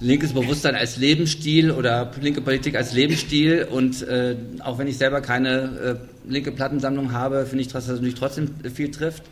[0.00, 3.68] linkes Bewusstsein als Lebensstil oder linke Politik als Lebensstil.
[3.70, 7.96] Und äh, auch wenn ich selber keine äh, linke Plattensammlung habe, finde ich, dass das
[7.96, 9.24] natürlich trotzdem viel trifft.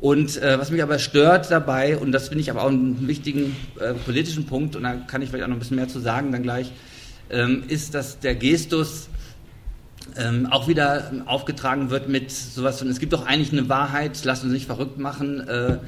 [0.00, 3.54] Und äh, was mich aber stört dabei, und das finde ich aber auch einen wichtigen
[3.78, 6.32] äh, politischen Punkt, und da kann ich vielleicht auch noch ein bisschen mehr zu sagen
[6.32, 6.72] dann gleich,
[7.30, 9.08] ähm, ist, dass der Gestus
[10.16, 14.44] ähm, auch wieder aufgetragen wird mit sowas von, es gibt doch eigentlich eine Wahrheit, lasst
[14.44, 15.78] uns nicht verrückt machen, äh,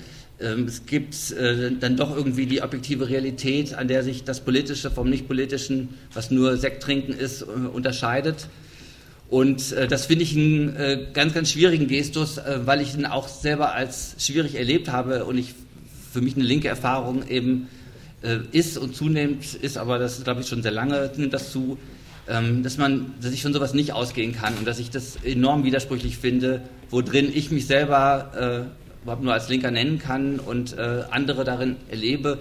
[0.40, 4.90] ähm, es gibt äh, dann doch irgendwie die objektive Realität, an der sich das Politische
[4.90, 8.48] vom Nicht-Politischen, was nur Sekt trinken ist, äh, unterscheidet.
[9.30, 13.06] Und äh, das finde ich einen äh, ganz, ganz schwierigen Gestus, äh, weil ich ihn
[13.06, 15.54] auch selber als schwierig erlebt habe und ich
[16.12, 17.68] für mich eine linke Erfahrung eben
[18.22, 21.78] äh, ist und zunehmend ist, aber das glaube ich schon sehr lange, nimmt das zu,
[22.26, 26.16] dass man, dass ich von sowas nicht ausgehen kann und dass ich das enorm widersprüchlich
[26.16, 28.70] finde, wo drin ich mich selber
[29.04, 32.38] überhaupt nur als Linker nennen kann und äh, andere darin erlebe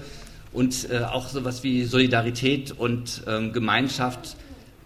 [0.53, 4.37] und äh, auch sowas wie Solidarität und ähm, Gemeinschaft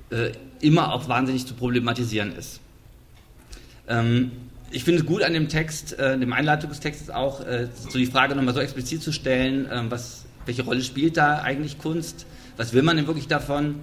[0.10, 2.62] äh, immer auch wahnsinnig zu problematisieren ist.
[3.88, 4.31] Ähm,
[4.71, 8.36] ich finde es gut an dem Text, äh, dem Einleitungstext auch, äh, so die Frage
[8.36, 12.25] nochmal so explizit zu stellen, ähm, was, welche Rolle spielt da eigentlich Kunst?
[12.57, 13.75] Was will man denn wirklich davon?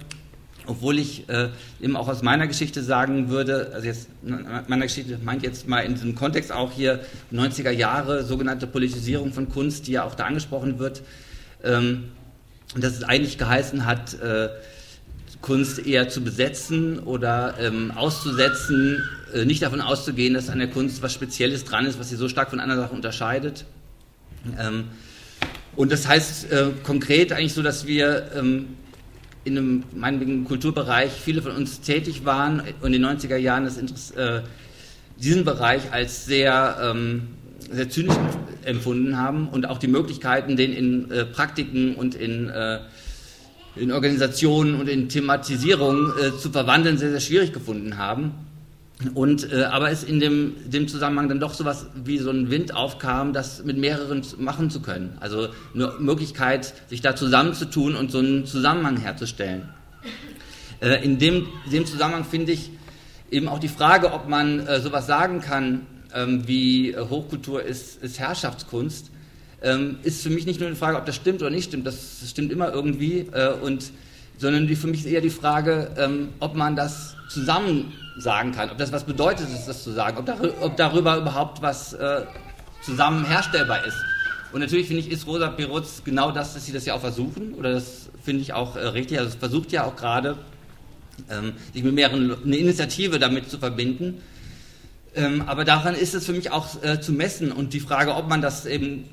[0.67, 1.49] Obwohl ich äh,
[1.81, 5.93] eben auch aus meiner Geschichte sagen würde, also jetzt meiner Geschichte meint jetzt mal in
[5.93, 7.01] diesem Kontext auch hier
[7.31, 11.03] 90er Jahre sogenannte Politisierung von Kunst, die ja auch da angesprochen wird,
[11.63, 12.05] ähm,
[12.75, 14.49] dass es eigentlich geheißen hat, äh,
[15.41, 21.03] Kunst eher zu besetzen oder ähm, auszusetzen, äh, nicht davon auszugehen, dass an der Kunst
[21.03, 23.65] was Spezielles dran ist, was sie so stark von anderen Sachen unterscheidet.
[24.59, 24.85] Ähm,
[25.75, 28.77] und das heißt äh, konkret eigentlich so, dass wir ähm,
[29.45, 34.41] in einem meinetwegen Kulturbereich viele von uns tätig waren und in den 90er Jahren äh,
[35.17, 37.27] diesen Bereich als sehr, ähm,
[37.71, 38.15] sehr zynisch
[38.63, 42.79] empfunden haben und auch die Möglichkeiten, den in äh, Praktiken und in, äh,
[43.75, 48.33] in Organisationen und in Thematisierung äh, zu verwandeln, sehr, sehr schwierig gefunden haben.
[49.13, 52.49] Und, äh, aber es in dem, dem Zusammenhang dann doch so was wie so ein
[52.49, 55.17] Wind aufkam, das mit mehreren machen zu können.
[55.19, 59.69] Also eine Möglichkeit, sich da zusammenzutun und so einen Zusammenhang herzustellen.
[60.79, 62.71] Äh, in dem, dem Zusammenhang finde ich
[63.31, 68.19] eben auch die Frage, ob man äh, sowas sagen kann, ähm, wie Hochkultur ist, ist
[68.19, 69.11] Herrschaftskunst,
[69.61, 71.85] ähm, ist für mich nicht nur eine Frage, ob das stimmt oder nicht stimmt.
[71.85, 73.27] Das stimmt immer irgendwie.
[73.31, 73.91] Äh, und,
[74.37, 78.69] sondern die, für mich ist eher die Frage, ähm, ob man das zusammen sagen kann,
[78.69, 82.23] ob das was bedeutet ist, das zu sagen, ob, dar ob darüber überhaupt was äh,
[82.81, 83.97] zusammen herstellbar ist.
[84.53, 87.53] Und natürlich finde ich, ist Rosa Perutz genau das, dass sie das ja auch versuchen,
[87.55, 90.37] oder das finde ich auch äh, richtig, also es versucht ja auch gerade,
[91.29, 94.21] ähm, sich mit mehreren, eine Initiative damit zu verbinden.
[95.15, 98.27] Ähm, aber daran ist es für mich auch äh, zu messen und die Frage, ob
[98.27, 99.05] man das eben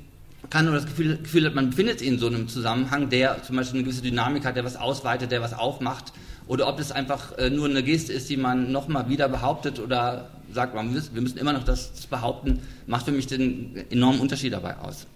[0.49, 3.55] kann oder das Gefühl, Gefühl hat, man befindet sich in so einem Zusammenhang, der zum
[3.55, 6.13] Beispiel eine gewisse Dynamik hat, der was ausweitet, der was aufmacht,
[6.47, 10.29] oder ob es einfach äh, nur eine Geste ist, die man nochmal wieder behauptet oder
[10.51, 14.77] sagt, man, wir müssen immer noch das behaupten, macht für mich den enormen Unterschied dabei
[14.77, 15.07] aus.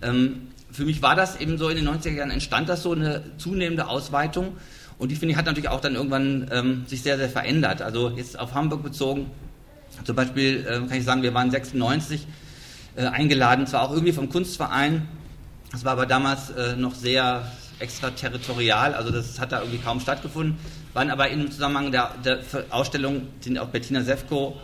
[0.00, 3.22] Ähm, für mich war das eben so, in den 90er Jahren entstand das so eine
[3.36, 4.56] zunehmende Ausweitung
[4.98, 7.82] und die finde ich hat natürlich auch dann irgendwann ähm, sich sehr, sehr verändert.
[7.82, 9.30] Also jetzt auf Hamburg bezogen,
[10.04, 12.26] zum Beispiel äh, kann ich sagen, wir waren 96
[12.96, 15.08] äh, eingeladen, zwar auch irgendwie vom Kunstverein,
[15.70, 20.56] das war aber damals äh, noch sehr extraterritorial, also das hat da irgendwie kaum stattgefunden,
[20.92, 24.60] waren aber im Zusammenhang der, der Ausstellung, die auch Bettina Sefko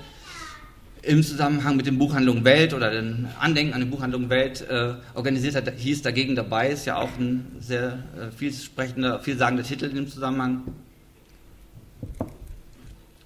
[1.02, 5.54] im Zusammenhang mit dem Buchhandlung Welt oder den Andenken an die Buchhandlung Welt äh, organisiert
[5.54, 10.08] hat, hieß dagegen dabei, ist ja auch ein sehr äh, vielsprechender, vielsagender Titel in dem
[10.08, 10.62] Zusammenhang.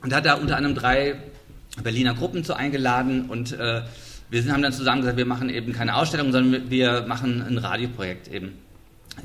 [0.03, 1.17] Und hat da unter anderem drei
[1.83, 3.83] Berliner Gruppen zu eingeladen und äh,
[4.33, 8.29] wir haben dann zusammen gesagt, wir machen eben keine Ausstellung, sondern wir machen ein Radioprojekt
[8.29, 8.53] eben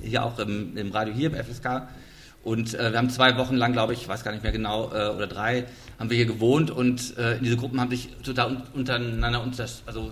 [0.04, 1.88] hier auch im, im Radio hier im FSK.
[2.44, 4.92] Und äh, wir haben zwei Wochen lang, glaube ich, ich weiß gar nicht mehr genau,
[4.94, 5.66] äh, oder drei,
[5.98, 10.12] haben wir hier gewohnt und äh, diese Gruppen haben sich total untereinander unter, also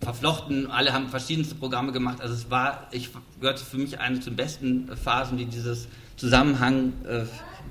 [0.00, 0.70] verflochten.
[0.70, 2.20] Alle haben verschiedenste Programme gemacht.
[2.20, 6.92] Also es war, ich gehörte für mich eine zu den besten Phasen, die dieses Zusammenhang
[7.06, 7.20] äh,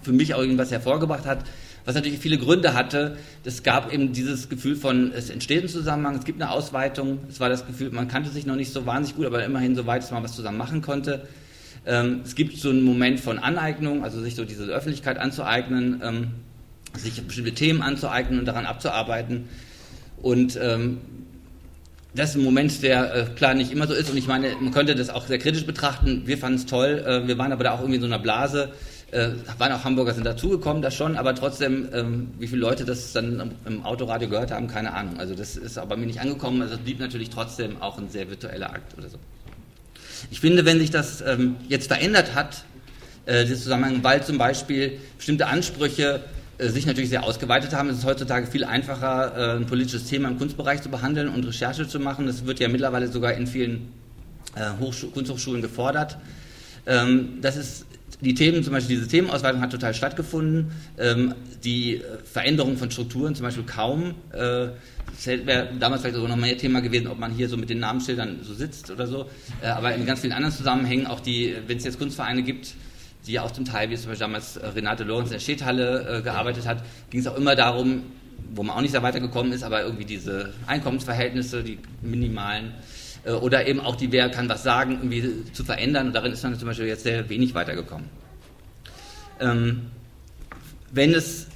[0.04, 1.46] für mich auch irgendwas hervorgebracht hat.
[1.90, 3.18] Was natürlich viele Gründe hatte.
[3.44, 7.18] Es gab eben dieses Gefühl von, es entsteht ein Zusammenhang, es gibt eine Ausweitung.
[7.28, 9.88] Es war das Gefühl, man kannte sich noch nicht so wahnsinnig gut, aber immerhin so
[9.88, 11.28] weit, dass man was zusammen machen konnte.
[11.88, 16.28] Ähm, es gibt so einen Moment von Aneignung, also sich so diese Öffentlichkeit anzueignen, ähm,
[16.96, 19.46] sich bestimmte Themen anzueignen und daran abzuarbeiten.
[20.22, 21.00] Und ähm,
[22.14, 24.12] das ist ein Moment, der äh, klar nicht immer so ist.
[24.12, 26.22] Und ich meine, man könnte das auch sehr kritisch betrachten.
[26.26, 27.04] Wir fanden es toll.
[27.04, 28.74] Äh, wir waren aber da auch irgendwie in so einer Blase.
[29.12, 33.12] Äh, waren auch Hamburger sind dazugekommen, das schon, aber trotzdem, ähm, wie viele Leute das
[33.12, 35.20] dann im Autoradio gehört haben, keine Ahnung.
[35.20, 36.62] Also das ist aber mir nicht angekommen.
[36.62, 39.18] Also es blieb natürlich trotzdem auch ein sehr virtueller Akt oder so.
[40.30, 42.66] Ich finde, wenn sich das ähm, jetzt verändert hat,
[43.26, 46.22] äh, der Zusammenhang, weil zum Beispiel bestimmte Ansprüche
[46.60, 47.90] äh, sich natürlich sehr ausgeweitet haben.
[47.90, 51.88] Es ist heutzutage viel einfacher, äh, ein politisches Thema im Kunstbereich zu behandeln und Recherche
[51.88, 52.28] zu machen.
[52.28, 53.92] Das wird ja mittlerweile sogar in vielen
[54.56, 54.72] äh,
[55.14, 56.18] Kunsthochschulen gefordert.
[56.86, 57.86] Ähm, das ist
[58.22, 60.72] die Themen, zum Beispiel diese Themenausweitung hat total stattgefunden.
[60.98, 64.16] Ähm, die Veränderung von Strukturen zum Beispiel kaum.
[64.32, 67.80] Das wäre damals vielleicht sogar noch mehr Thema gewesen, ob man hier so mit den
[67.80, 69.26] Namensschildern so sitzt oder so.
[69.62, 72.76] aber in ganz vielen anderen Zusammenhängen, auch die, wenn es jetzt Kunstvereine gibt,
[73.30, 76.18] die ja auch zum Teil, wie zum Beispiel damals äh, Renate Lorenz in der Schädhalle
[76.18, 78.04] äh, gearbeitet hat, ging es auch immer darum,
[78.56, 82.72] wo man auch nicht sehr weitergekommen ist, aber irgendwie diese Einkommensverhältnisse, die minimalen, äh,
[83.26, 86.08] oder eben auch die Wer kann was sagen, irgendwie zu verändern.
[86.08, 88.08] Und darin ist man zum Beispiel jetzt sehr wenig weitergekommen.
[89.40, 89.88] Ähm,
[90.92, 91.48] wenn es,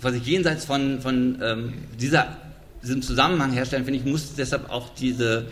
[0.00, 2.36] was ich jenseits von, von ähm, dieser,
[2.82, 5.46] diesem Zusammenhang herstellen, finde ich, muss deshalb auch diese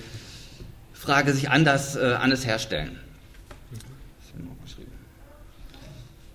[0.93, 2.99] Frage sich anders, äh, anders herstellen.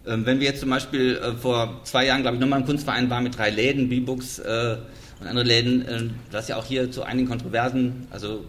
[0.05, 3.09] Ähm, wenn wir jetzt zum Beispiel äh, vor zwei Jahren, glaube ich, nochmal im Kunstverein
[3.09, 4.77] waren mit drei Läden, B-Books äh,
[5.21, 8.43] und andere Läden, äh, was ja auch hier zu einigen Kontroversen, also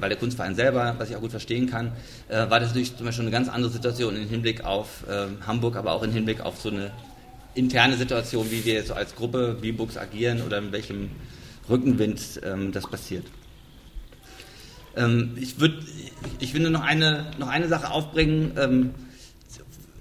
[0.00, 1.92] weil der Kunstverein selber, was ich auch gut verstehen kann,
[2.28, 5.76] äh, war das natürlich zum Beispiel eine ganz andere Situation im Hinblick auf ähm, Hamburg,
[5.76, 6.90] aber auch im Hinblick auf so eine
[7.54, 11.10] interne Situation, wie wir jetzt als Gruppe B-Books agieren oder in welchem
[11.68, 13.24] Rückenwind ähm, das passiert.
[14.96, 15.78] Ähm, ich würde,
[16.38, 18.94] ich finde noch eine, noch eine Sache aufbringen, ähm,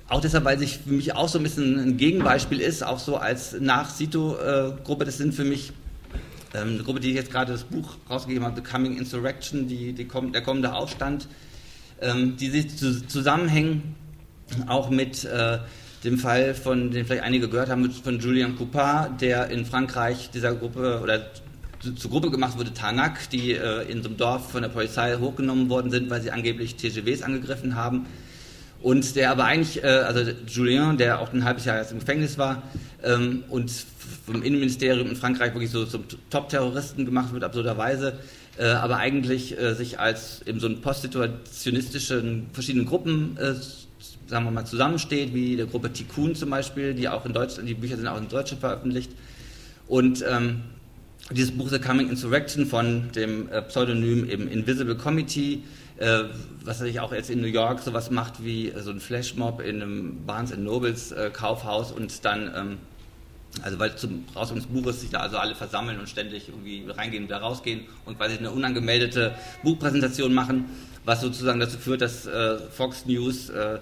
[0.08, 3.18] auch deshalb, weil sich für mich auch so ein bisschen ein Gegenbeispiel ist, auch so
[3.18, 5.04] als Nach-Sito-Gruppe.
[5.04, 5.74] Das sind für mich
[6.56, 10.06] ähm, eine Gruppe, die jetzt gerade das Buch rausgegeben hat, The Coming Insurrection, die, die
[10.06, 11.28] kommt, der kommende Aufstand,
[12.02, 13.96] ähm, die sich zu, zusammenhängen
[14.68, 15.60] auch mit äh,
[16.04, 20.54] dem Fall, von den vielleicht einige gehört haben, von Julian Coupard, der in Frankreich dieser
[20.54, 21.32] Gruppe oder
[21.96, 25.70] zur Gruppe gemacht wurde, Tanak, die äh, in so einem Dorf von der Polizei hochgenommen
[25.70, 28.08] worden sind, weil sie angeblich TGWs angegriffen haben.
[28.82, 32.38] Und der aber eigentlich, äh, also Julien, der auch ein halbes Jahr jetzt im Gefängnis
[32.38, 32.64] war
[33.06, 33.72] ähm, und
[34.26, 38.20] vom Innenministerium in Frankreich wirklich so zum Top-Terroristen gemacht wird, absurderweise,
[38.58, 43.54] äh, aber eigentlich äh, sich als in so einen postsituationistischen verschiedenen Gruppen, äh,
[44.28, 47.76] sagen wir mal, zusammensteht, wie der Gruppe Tikkun zum Beispiel, die auch in Deutschland, die
[47.76, 49.12] Bücher sind auch in Deutschland veröffentlicht.
[49.88, 50.62] Und ähm,
[51.32, 55.62] dieses Buch The Coming Insurrection von dem äh, Pseudonym eben Invisible Committee
[55.98, 56.24] äh,
[56.64, 59.82] was sich auch jetzt in New York sowas macht wie äh, so ein Flashmob in
[59.82, 62.78] einem Barnes Nobles äh, Kaufhaus und dann, ähm,
[63.62, 67.24] also weil zum Rausbringen des Buches sich da also alle versammeln und ständig irgendwie reingehen
[67.24, 70.66] und wieder rausgehen und quasi eine unangemeldete Buchpräsentation machen,
[71.04, 73.80] was sozusagen dazu führt, dass äh, Fox News äh,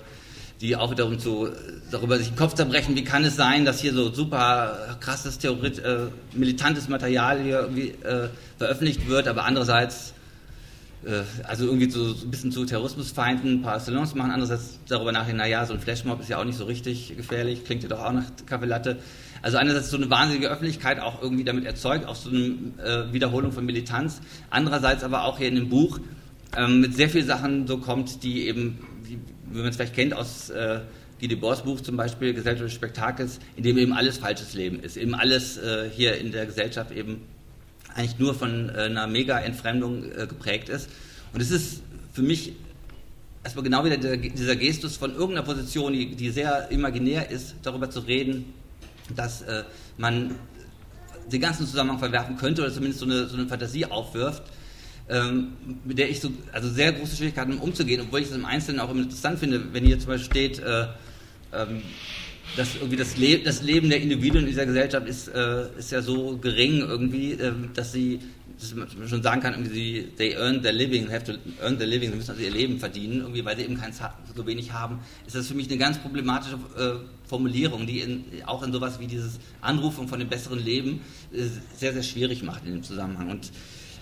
[0.61, 1.49] die auch wiederum zu,
[1.91, 5.79] darüber sich den Kopf zerbrechen, wie kann es sein, dass hier so super krasses, Theorit,
[5.79, 7.69] äh, militantes Material hier
[8.03, 10.13] äh, veröffentlicht wird, aber andererseits
[11.05, 15.39] äh, also irgendwie so, ein bisschen zu Terrorismusfeinden ein paar Salons machen, andererseits darüber nachdenken,
[15.39, 18.13] naja, so ein Flashmob ist ja auch nicht so richtig gefährlich, klingt ja doch auch
[18.13, 18.99] nach Kaffeelatte.
[19.43, 22.39] Also einerseits so eine wahnsinnige Öffentlichkeit auch irgendwie damit erzeugt, auch so eine
[22.81, 25.99] äh, Wiederholung von Militanz, andererseits aber auch hier in dem Buch
[26.57, 29.19] ähm, mit sehr vielen Sachen so kommt, die eben, wie,
[29.51, 30.79] wie man es vielleicht kennt aus äh,
[31.19, 34.95] Guy Debord's Buch zum Beispiel, Gesellschaft des Spektakels, in dem eben alles falsches Leben ist,
[34.95, 37.21] eben alles äh, hier in der Gesellschaft eben
[37.95, 40.89] eigentlich nur von äh, einer Mega-Entfremdung äh, geprägt ist.
[41.33, 42.53] Und es ist für mich
[43.43, 47.89] erstmal genau wieder der, dieser Gestus von irgendeiner Position, die, die, sehr imaginär ist, darüber
[47.89, 48.53] zu reden,
[49.15, 49.63] dass äh,
[49.97, 50.35] man
[51.31, 54.43] den ganzen Zusammenhang verwerfen könnte oder zumindest so eine, so eine Fantasie aufwirft,
[55.09, 58.79] ähm, mit der ich so, also sehr große Schwierigkeiten umzugehen, obwohl ich es im Einzelnen
[58.79, 60.87] auch interessant finde, wenn hier zum Beispiel steht, äh,
[61.53, 61.81] ähm,
[62.57, 66.01] dass irgendwie das, Le das, Leben der Individuen in dieser Gesellschaft ist, äh, ist ja
[66.01, 68.19] so gering irgendwie, äh, dass sie
[68.59, 71.87] dass man schon sagen kann, irgendwie sie, they earn their living, have to earn their
[71.87, 73.99] living, sie müssen also ihr Leben verdienen, irgendwie, weil sie eben keins,
[74.35, 78.61] so wenig haben, ist das für mich eine ganz problematische äh, Formulierung, die in, auch
[78.61, 81.01] in sowas wie dieses Anrufen von dem besseren Leben
[81.33, 83.31] äh, sehr, sehr schwierig macht in dem Zusammenhang.
[83.31, 83.51] Und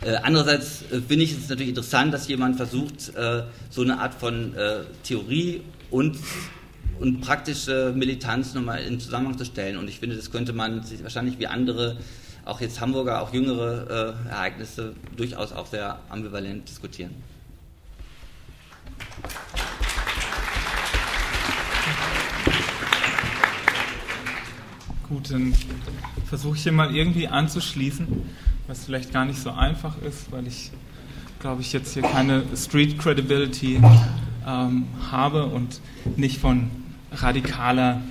[0.02, 4.16] äh, andererseits äh, finde ich es natürlich interessant, dass jemand versucht, äh, so eine Art
[4.16, 6.18] von äh, Theorie und
[7.00, 9.78] und praktische Militanz nochmal in Zusammenhang zu stellen.
[9.78, 11.98] Und ich finde, das könnte man sich wahrscheinlich wie andere,
[12.46, 17.16] auch jetzt Hamburger, auch jüngere äh, Ereignisse durchaus auch sehr ambivalent diskutieren.
[25.12, 25.54] Gut, dann
[26.26, 28.08] versuche ich hier mal irgendwie anzuschließen,
[28.68, 30.72] was vielleicht gar nicht so einfach ist, weil ich,
[31.42, 33.82] glaube ich, jetzt hier keine Street Credibility
[34.48, 35.82] ähm, habe und
[36.16, 36.72] nicht von
[37.12, 38.02] radikaler,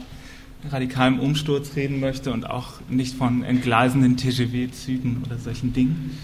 [0.70, 6.18] radikalem Umsturz reden möchte und auch nicht von entgleisenden TGW-Zügen oder solchen Dingen.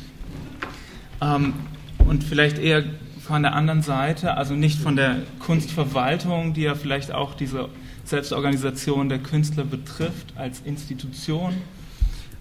[1.23, 1.55] Ähm,
[2.01, 2.85] und vielleicht eher
[3.27, 7.71] von der anderen Seite, also nicht von der Kunstverwaltung, die ja vielleicht auch diese
[8.07, 11.55] Selbstorganisation der Künstler betrifft als Institution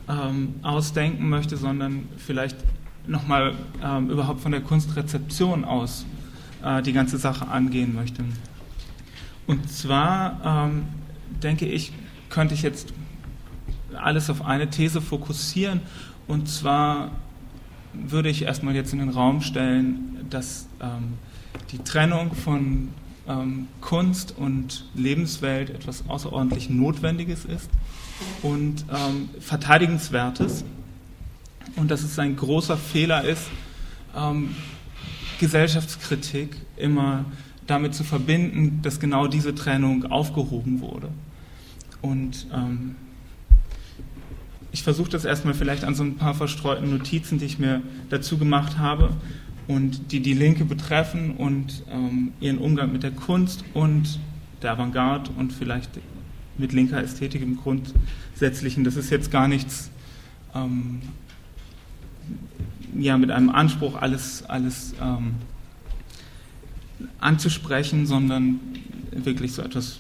[0.08, 2.56] ähm, ausdenken möchte, sondern vielleicht
[3.08, 6.06] nochmal ähm, überhaupt von der Kunstrezeption aus
[6.64, 8.24] äh, die ganze Sache angehen möchte.
[9.48, 10.84] Und zwar ähm,
[11.42, 11.92] denke ich,
[12.30, 12.94] könnte ich jetzt
[13.96, 15.82] alles auf eine These fokussieren
[16.28, 17.10] und zwar
[17.94, 21.14] würde ich erstmal jetzt in den Raum stellen, dass ähm,
[21.72, 22.90] die Trennung von
[23.28, 27.70] ähm, Kunst und Lebenswelt etwas außerordentlich Notwendiges ist
[28.42, 30.64] und ähm, Verteidigenswertes
[31.76, 33.44] und dass es ein großer Fehler ist,
[34.16, 34.56] ähm,
[35.40, 37.26] Gesellschaftskritik immer
[37.68, 41.10] damit zu verbinden, dass genau diese Trennung aufgehoben wurde.
[42.02, 42.96] Und ähm,
[44.72, 48.38] ich versuche das erstmal vielleicht an so ein paar verstreuten Notizen, die ich mir dazu
[48.38, 49.10] gemacht habe,
[49.68, 54.20] und die die Linke betreffen und ähm, ihren Umgang mit der Kunst und
[54.62, 55.90] der Avantgarde und vielleicht
[56.58, 58.84] mit linker Ästhetik im Grundsätzlichen.
[58.84, 59.90] Das ist jetzt gar nichts
[60.54, 61.02] ähm,
[62.98, 65.36] ja, mit einem Anspruch, alles, alles ähm,
[67.20, 68.60] anzusprechen, sondern
[69.12, 70.00] wirklich so etwas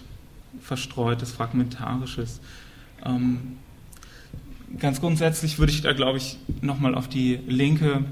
[0.61, 2.39] Verstreutes, Fragmentarisches.
[3.05, 3.57] Ähm,
[4.79, 8.03] ganz grundsätzlich würde ich da, glaube ich, nochmal auf die Linke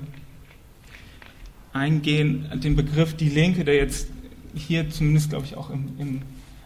[1.73, 4.07] eingehen, den Begriff die Linke, der jetzt
[4.55, 6.21] hier zumindest, glaube ich, auch im, im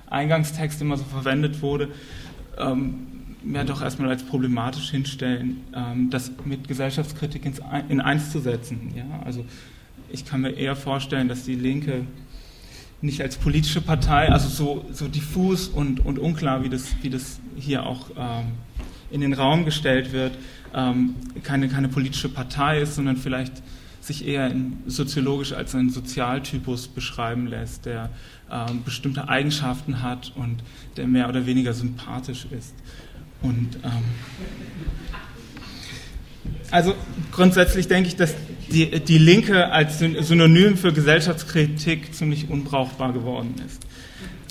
[0.09, 1.89] Eingangstext immer so verwendet wurde,
[2.57, 3.07] ähm,
[3.53, 8.93] ja doch erstmal als problematisch hinstellen, ähm, das mit Gesellschaftskritik ins, in eins zu setzen.
[8.95, 9.05] Ja?
[9.25, 9.45] Also
[10.09, 12.05] ich kann mir eher vorstellen, dass die Linke
[13.01, 17.39] nicht als politische Partei, also so, so diffus und, und unklar, wie das, wie das
[17.55, 18.45] hier auch ähm,
[19.11, 20.33] in den Raum gestellt wird,
[20.73, 23.61] ähm, keine, keine politische Partei ist, sondern vielleicht
[24.07, 28.09] sich eher in, soziologisch als ein Sozialtypus beschreiben lässt, der
[28.51, 30.63] ähm, bestimmte Eigenschaften hat und
[30.95, 32.73] der mehr oder weniger sympathisch ist.
[33.41, 34.03] Und ähm,
[36.71, 36.95] also
[37.31, 38.35] grundsätzlich denke ich, dass
[38.71, 43.85] die, die Linke als Synonym für Gesellschaftskritik ziemlich unbrauchbar geworden ist.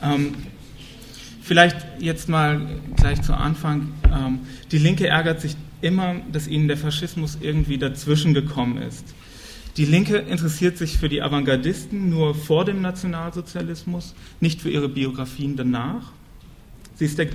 [0.03, 0.35] Ähm,
[1.43, 2.61] vielleicht jetzt mal
[2.97, 3.93] gleich zu Anfang.
[4.13, 4.41] Ähm,
[4.71, 9.15] die Linke ärgert sich immer, dass ihnen der Faschismus irgendwie dazwischen gekommen ist.
[9.77, 15.55] Die Linke interessiert sich für die Avantgardisten nur vor dem Nationalsozialismus, nicht für ihre Biografien
[15.55, 16.13] danach.
[16.99, 17.29] Ist der,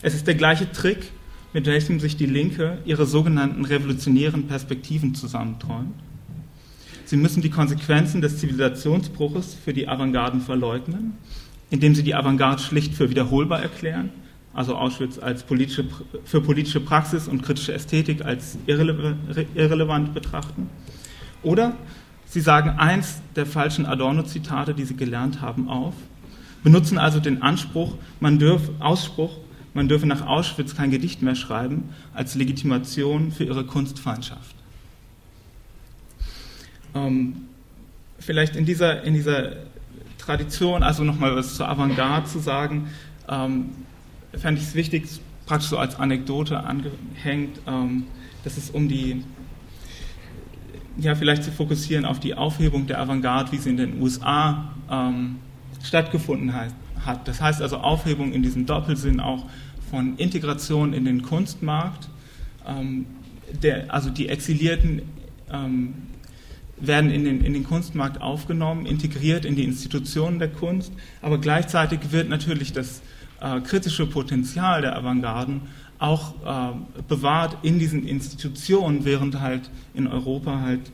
[0.00, 1.10] es ist der gleiche Trick,
[1.52, 5.94] mit welchem sich die Linke ihre sogenannten revolutionären Perspektiven zusammenträumt.
[7.06, 11.14] Sie müssen die Konsequenzen des Zivilisationsbruches für die Avantgarden verleugnen,
[11.70, 14.10] indem sie die Avantgarde schlicht für wiederholbar erklären,
[14.54, 15.86] also Auschwitz als politische,
[16.24, 20.68] für politische Praxis und kritische Ästhetik als irrelevant betrachten
[21.42, 21.74] oder
[22.26, 25.94] sie sagen eins der falschen Adorno-Zitate, die sie gelernt haben, auf,
[26.62, 29.36] benutzen also den Anspruch, man dürf, Ausspruch,
[29.74, 34.56] man dürfe nach Auschwitz kein Gedicht mehr schreiben, als Legitimation für ihre Kunstfeindschaft.
[36.94, 37.42] Ähm,
[38.18, 39.52] vielleicht in dieser, in dieser
[40.18, 42.88] Tradition, also nochmal was zur Avantgarde zu sagen,
[43.28, 43.70] ähm,
[44.36, 45.04] fände ich es wichtig,
[45.46, 48.04] praktisch so als Anekdote angehängt, ähm,
[48.44, 49.22] dass es um die
[51.00, 55.36] ja, vielleicht zu fokussieren auf die Aufhebung der Avantgarde, wie sie in den USA ähm,
[55.82, 57.26] stattgefunden hat.
[57.26, 59.46] Das heißt also Aufhebung in diesem Doppelsinn auch
[59.90, 62.08] von Integration in den Kunstmarkt.
[62.66, 63.06] Ähm,
[63.62, 65.02] der, also die Exilierten
[65.52, 65.94] ähm,
[66.78, 72.12] werden in den, in den Kunstmarkt aufgenommen, integriert in die Institutionen der Kunst, aber gleichzeitig
[72.12, 73.02] wird natürlich das
[73.40, 75.62] äh, kritische Potenzial der Avantgarden
[75.98, 80.90] auch äh, bewahrt in diesen Institutionen, während halt in Europa halt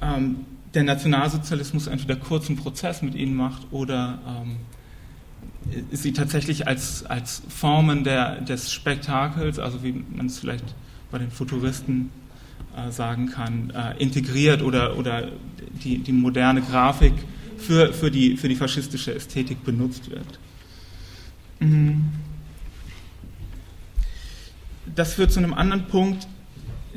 [0.00, 4.56] ähm, der Nationalsozialismus entweder kurzen Prozess mit ihnen macht oder ähm,
[5.92, 10.64] sie tatsächlich als, als Formen der, des Spektakels, also wie man es vielleicht
[11.10, 12.10] bei den Futuristen
[12.76, 15.28] äh, sagen kann, äh, integriert oder, oder
[15.84, 17.14] die, die moderne Grafik
[17.58, 20.38] für, für, die, für die faschistische Ästhetik benutzt wird.
[21.60, 22.12] Mhm
[24.98, 26.26] das führt zu einem anderen Punkt,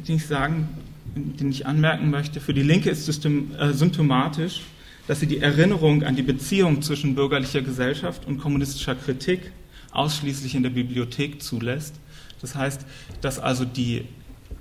[0.08, 0.68] den ich sagen,
[1.16, 2.40] den ich anmerken möchte.
[2.40, 4.62] Für die Linke ist system, äh, symptomatisch,
[5.08, 9.52] dass sie die Erinnerung an die Beziehung zwischen bürgerlicher Gesellschaft und kommunistischer Kritik
[9.92, 11.96] ausschließlich in der Bibliothek zulässt.
[12.40, 12.86] Das heißt,
[13.20, 14.06] dass also die,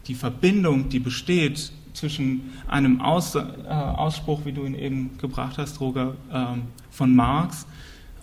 [0.06, 5.80] die Verbindung, die besteht zwischen einem Aus, äh, Ausspruch, wie du ihn eben gebracht hast,
[5.80, 7.66] Roger, ähm, von Marx,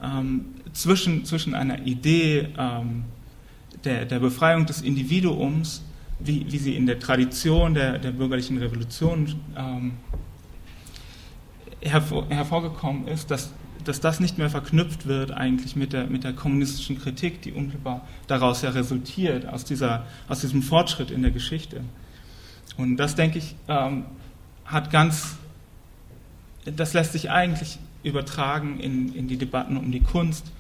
[0.04, 0.46] ähm,
[0.78, 3.06] zwischen, zwischen einer Idee ähm,
[3.84, 5.84] der, der Befreiung des Individuums,
[6.20, 9.94] wie, wie sie in der Tradition der, der bürgerlichen Revolution ähm,
[11.82, 13.52] hervor, hervorgekommen ist, dass,
[13.86, 18.08] dass das nicht mehr verknüpft wird eigentlich mit der, mit der kommunistischen Kritik, die unmittelbar
[18.28, 21.82] daraus ja resultiert, aus, dieser, aus diesem Fortschritt in der Geschichte.
[22.78, 24.06] Und das, denke ich, ähm,
[24.66, 25.38] hat ganz,
[26.66, 30.52] das lässt sich eigentlich übertragen in, in die Debatten um die Kunst,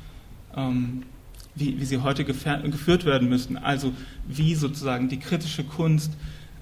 [0.58, 1.04] ähm,
[1.56, 3.58] wie, wie sie heute geführt werden müssten.
[3.58, 3.94] Also
[4.28, 6.12] wie sozusagen die kritische Kunst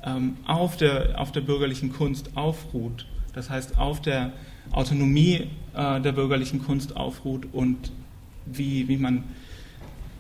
[0.06, 3.06] ähm, auf, der, auf der bürgerlichen Kunst aufruht.
[3.34, 4.32] Das heißt, auf der
[4.72, 7.92] Autonomie äh, der bürgerlichen Kunst aufruht und
[8.46, 9.24] wie, wie man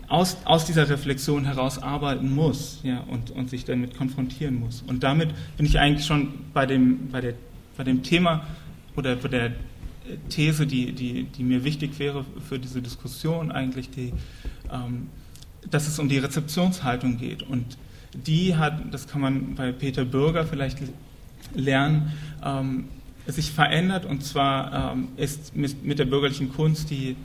[0.07, 4.83] aus, aus dieser Reflexion heraus arbeiten muss ja, und, und sich damit konfrontieren muss.
[4.85, 7.33] Und damit bin ich eigentlich schon bei dem, bei der,
[7.77, 8.45] bei dem Thema
[8.95, 9.51] oder bei der
[10.29, 14.13] These, die, die, die mir wichtig wäre für diese Diskussion, eigentlich, die,
[14.71, 15.07] ähm,
[15.69, 17.43] dass es um die Rezeptionshaltung geht.
[17.43, 17.77] Und
[18.13, 20.77] die hat, das kann man bei Peter Bürger vielleicht
[21.53, 22.85] lernen, ähm,
[23.27, 24.05] sich verändert.
[24.05, 27.15] Und zwar ähm, ist mit, mit der bürgerlichen Kunst die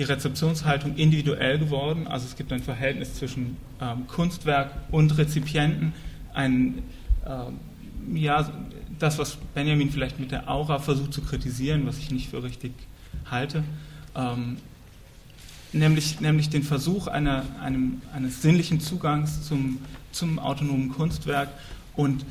[0.00, 2.06] die Rezeptionshaltung individuell geworden.
[2.06, 5.92] Also es gibt ein Verhältnis zwischen ähm, Kunstwerk und Rezipienten.
[6.32, 6.82] Ein,
[7.26, 8.50] ähm, ja,
[9.00, 12.72] das, was Benjamin vielleicht mit der Aura versucht zu kritisieren, was ich nicht für richtig
[13.28, 13.64] halte,
[14.14, 14.58] ähm,
[15.72, 19.78] nämlich, nämlich den Versuch einer, einem, eines sinnlichen Zugangs zum,
[20.12, 21.48] zum autonomen Kunstwerk
[21.96, 22.24] und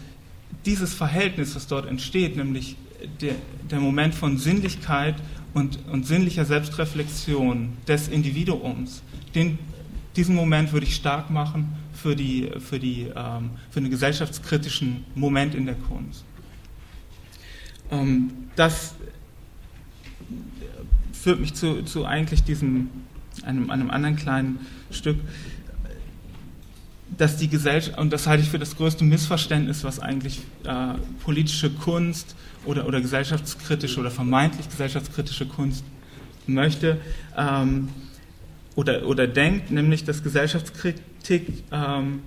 [0.65, 2.75] dieses Verhältnis, was dort entsteht, nämlich
[3.21, 3.35] der,
[3.69, 5.15] der Moment von Sinnlichkeit
[5.53, 9.01] und, und sinnlicher Selbstreflexion des Individuums,
[9.33, 9.57] den,
[10.15, 15.55] diesen Moment würde ich stark machen für, die, für, die, ähm, für einen gesellschaftskritischen Moment
[15.55, 16.25] in der Kunst.
[17.91, 18.95] Ähm, das
[21.11, 22.89] führt mich zu, zu eigentlich diesem,
[23.43, 24.59] einem, einem anderen kleinen
[24.91, 25.17] Stück,
[27.17, 31.69] dass die Gesellschaft, und das halte ich für das größte Missverständnis, was eigentlich äh, politische
[31.69, 32.35] Kunst
[32.65, 35.83] oder, oder gesellschaftskritische oder vermeintlich gesellschaftskritische Kunst
[36.47, 36.99] möchte
[37.37, 37.89] ähm,
[38.75, 42.21] oder, oder denkt, nämlich dass Gesellschaftskritik ähm,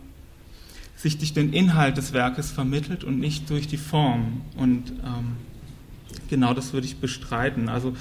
[0.97, 4.43] sich durch den Inhalt des Werkes vermittelt und nicht durch die Form.
[4.57, 5.37] Und ähm,
[6.29, 7.69] genau das würde ich bestreiten.
[7.69, 7.95] Also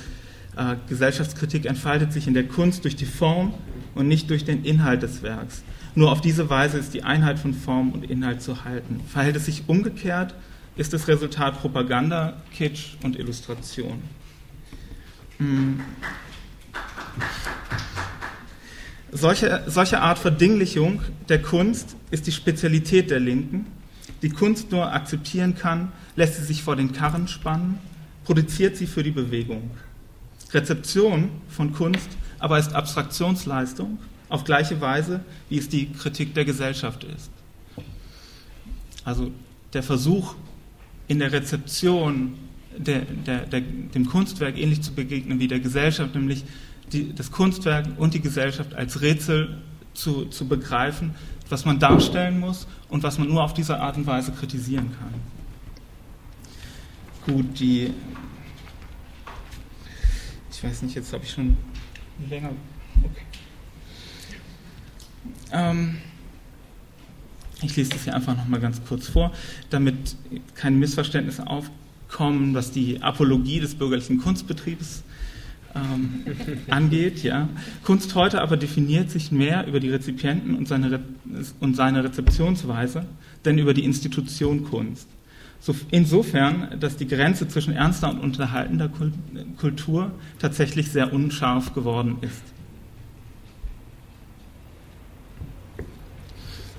[0.55, 3.53] äh, Gesellschaftskritik entfaltet sich in der Kunst durch die Form
[3.95, 5.63] und nicht durch den Inhalt des Werks.
[5.95, 9.01] Nur auf diese Weise ist die Einheit von Form und Inhalt zu halten.
[9.07, 10.35] Verhält es sich umgekehrt,
[10.77, 14.01] ist das Resultat Propaganda, Kitsch und Illustration.
[15.37, 15.81] Hm.
[19.11, 23.65] Solche, solche Art Verdinglichung der Kunst ist die Spezialität der Linken.
[24.21, 27.79] Die Kunst nur akzeptieren kann, lässt sie sich vor den Karren spannen,
[28.23, 29.71] produziert sie für die Bewegung.
[30.53, 32.09] Rezeption von Kunst
[32.39, 33.99] aber ist Abstraktionsleistung
[34.29, 37.29] auf gleiche Weise, wie es die Kritik der Gesellschaft ist.
[39.03, 39.31] Also
[39.73, 40.35] der Versuch,
[41.07, 42.33] in der Rezeption
[42.77, 46.43] der, der, der, dem Kunstwerk ähnlich zu begegnen wie der Gesellschaft, nämlich
[46.91, 49.57] die, das Kunstwerk und die Gesellschaft als Rätsel
[49.93, 51.13] zu, zu begreifen,
[51.49, 55.40] was man darstellen muss und was man nur auf diese Art und Weise kritisieren kann.
[57.25, 57.93] Gut, die.
[60.51, 61.57] Ich weiß nicht, jetzt habe ich schon
[62.29, 62.51] länger.
[63.03, 63.25] Okay.
[65.51, 65.97] Ähm,
[67.61, 69.31] ich lese das hier einfach nochmal ganz kurz vor,
[69.69, 70.15] damit
[70.55, 75.03] keine Missverständnisse aufkommen, was die Apologie des bürgerlichen Kunstbetriebes
[75.75, 76.25] ähm,
[76.69, 77.21] angeht.
[77.23, 77.49] Ja.
[77.83, 80.99] Kunst heute aber definiert sich mehr über die Rezipienten und seine, Re
[81.59, 83.05] und seine Rezeptionsweise,
[83.45, 85.07] denn über die Institution Kunst.
[85.61, 88.89] So, insofern, dass die Grenze zwischen ernster und unterhaltender
[89.57, 92.41] Kultur tatsächlich sehr unscharf geworden ist.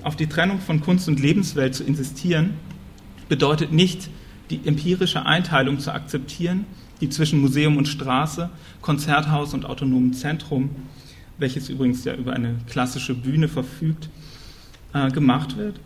[0.03, 2.55] auf die Trennung von Kunst und Lebenswelt zu insistieren,
[3.29, 4.11] bedeutet nicht,
[4.51, 6.67] die empirische Einteilung zu akzeptieren,
[7.01, 10.71] die zwischen Museum und Straße, Konzerthaus und autonomem Zentrum,
[11.39, 14.11] welches übrigens ja über eine klassische Bühne verfügt,
[14.93, 15.81] äh, gemacht wird,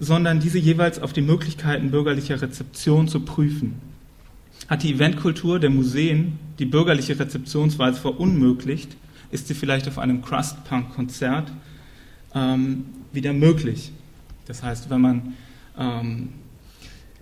[0.00, 3.74] sondern diese jeweils auf die Möglichkeiten bürgerlicher Rezeption zu prüfen.
[4.66, 8.96] Hat die Eventkultur der Museen die bürgerliche Rezeptionsweise verunmöglicht,
[9.30, 11.52] ist sie vielleicht auf einem Crust-Punk-Konzert
[12.34, 13.92] ähm, wieder möglich.
[14.46, 15.34] Das heißt, wenn man
[15.78, 16.30] ähm,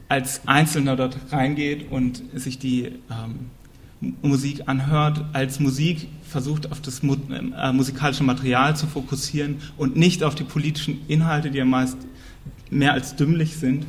[0.09, 3.51] als Einzelner dort reingeht und sich die ähm,
[4.23, 10.35] Musik anhört, als Musik versucht, auf das äh, musikalische Material zu fokussieren und nicht auf
[10.35, 11.99] die politischen Inhalte, die ja meist
[12.71, 13.87] mehr als dümmlich sind,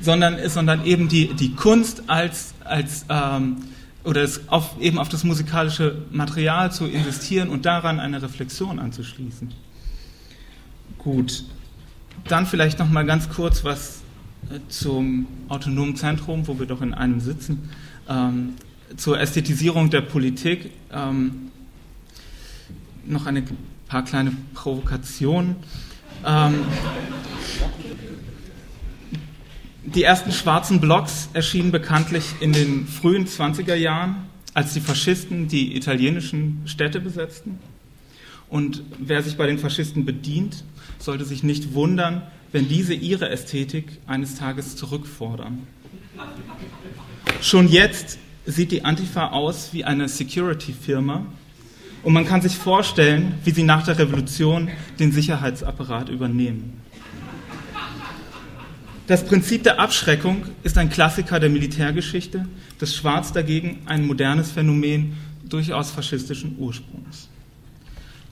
[0.00, 3.56] sondern, sondern eben die, die Kunst als, als ähm,
[4.04, 9.52] oder es auf, eben auf das musikalische Material zu investieren und daran eine Reflexion anzuschließen.
[10.98, 11.44] Gut,
[12.28, 14.02] dann vielleicht noch mal ganz kurz was
[14.50, 17.68] äh, zum autonomen Zentrum, wo wir doch in einem sitzen,
[18.08, 18.54] ähm,
[18.96, 20.70] zur Ästhetisierung der Politik.
[20.92, 21.50] Ähm,
[23.04, 23.44] noch ein
[23.88, 25.56] paar kleine Provokationen.
[26.26, 26.64] Ähm,
[29.84, 35.76] die ersten schwarzen Blocks erschienen bekanntlich in den frühen 20er Jahren, als die Faschisten die
[35.76, 37.60] italienischen Städte besetzten.
[38.48, 40.64] Und wer sich bei den Faschisten bedient,
[40.98, 42.22] sollte sich nicht wundern,
[42.52, 45.66] wenn diese ihre Ästhetik eines Tages zurückfordern.
[47.40, 51.26] Schon jetzt sieht die Antifa aus wie eine Security-Firma
[52.06, 54.68] und man kann sich vorstellen, wie sie nach der Revolution
[55.00, 56.80] den Sicherheitsapparat übernehmen.
[59.08, 62.46] Das Prinzip der Abschreckung ist ein Klassiker der Militärgeschichte,
[62.78, 65.14] das Schwarz dagegen ein modernes Phänomen
[65.48, 67.28] durchaus faschistischen Ursprungs.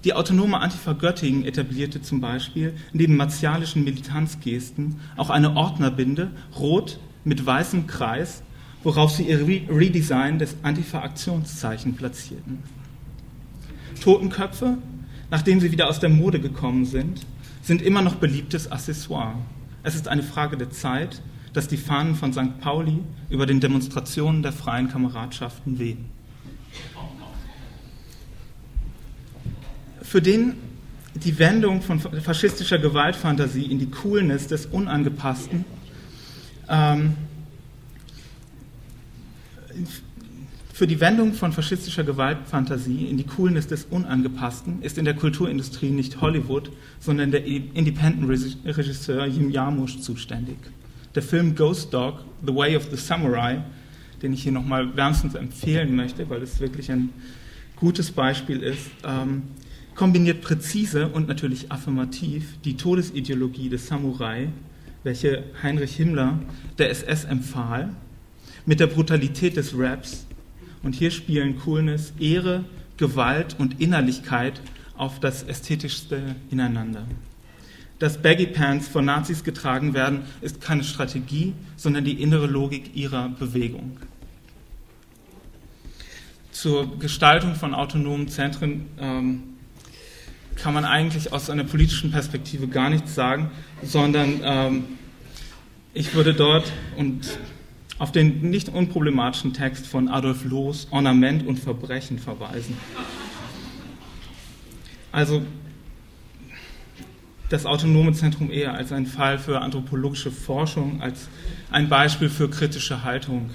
[0.04, 7.44] Die autonome Antifa Göttingen etablierte zum Beispiel neben martialischen Militanzgesten auch eine Ordnerbinde, rot mit
[7.44, 8.44] weißem Kreis,
[8.84, 12.83] worauf sie ihr Redesign des Antifa-Aktionszeichen platzierten.
[14.04, 14.76] Totenköpfe,
[15.30, 17.24] nachdem sie wieder aus der Mode gekommen sind,
[17.62, 19.36] sind immer noch beliebtes Accessoire.
[19.82, 21.22] Es ist eine Frage der Zeit,
[21.54, 22.60] dass die Fahnen von St.
[22.60, 22.98] Pauli
[23.30, 26.04] über den Demonstrationen der freien Kameradschaften wehen.
[30.02, 30.56] Für den
[31.14, 35.64] die Wendung von faschistischer Gewaltfantasie in die Coolness des Unangepassten
[36.68, 37.14] ähm,
[40.74, 45.90] für die Wendung von faschistischer Gewaltfantasie in die Coolness des Unangepassten ist in der Kulturindustrie
[45.90, 50.56] nicht Hollywood, sondern der Independent-Regisseur Jim Jarmusch zuständig.
[51.14, 53.62] Der Film Ghost Dog, The Way of the Samurai,
[54.20, 57.10] den ich hier nochmal wärmstens empfehlen möchte, weil es wirklich ein
[57.76, 59.44] gutes Beispiel ist, ähm,
[59.94, 64.48] kombiniert präzise und natürlich affirmativ die Todesideologie des Samurai,
[65.04, 66.40] welche Heinrich Himmler
[66.78, 67.90] der SS empfahl,
[68.66, 70.26] mit der Brutalität des Raps
[70.84, 72.64] und hier spielen Coolness, Ehre,
[72.96, 74.60] Gewalt und Innerlichkeit
[74.96, 77.04] auf das Ästhetischste ineinander.
[77.98, 83.28] Dass Baggy Pants von Nazis getragen werden, ist keine Strategie, sondern die innere Logik ihrer
[83.30, 83.98] Bewegung.
[86.52, 89.42] Zur Gestaltung von autonomen Zentren ähm,
[90.56, 93.50] kann man eigentlich aus einer politischen Perspektive gar nichts sagen,
[93.82, 94.84] sondern ähm,
[95.94, 97.38] ich würde dort, und
[97.98, 102.76] auf den nicht unproblematischen Text von Adolf Loos Ornament und Verbrechen verweisen.
[105.12, 105.42] Also
[107.48, 111.28] das Autonome Zentrum eher als ein Fall für anthropologische Forschung, als
[111.70, 113.50] ein Beispiel für kritische Haltung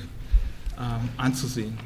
[0.78, 1.78] äh, anzusehen.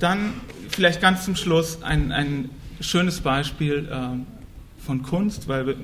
[0.00, 0.32] Dann
[0.70, 5.76] vielleicht ganz zum Schluss ein, ein schönes Beispiel äh, von Kunst, weil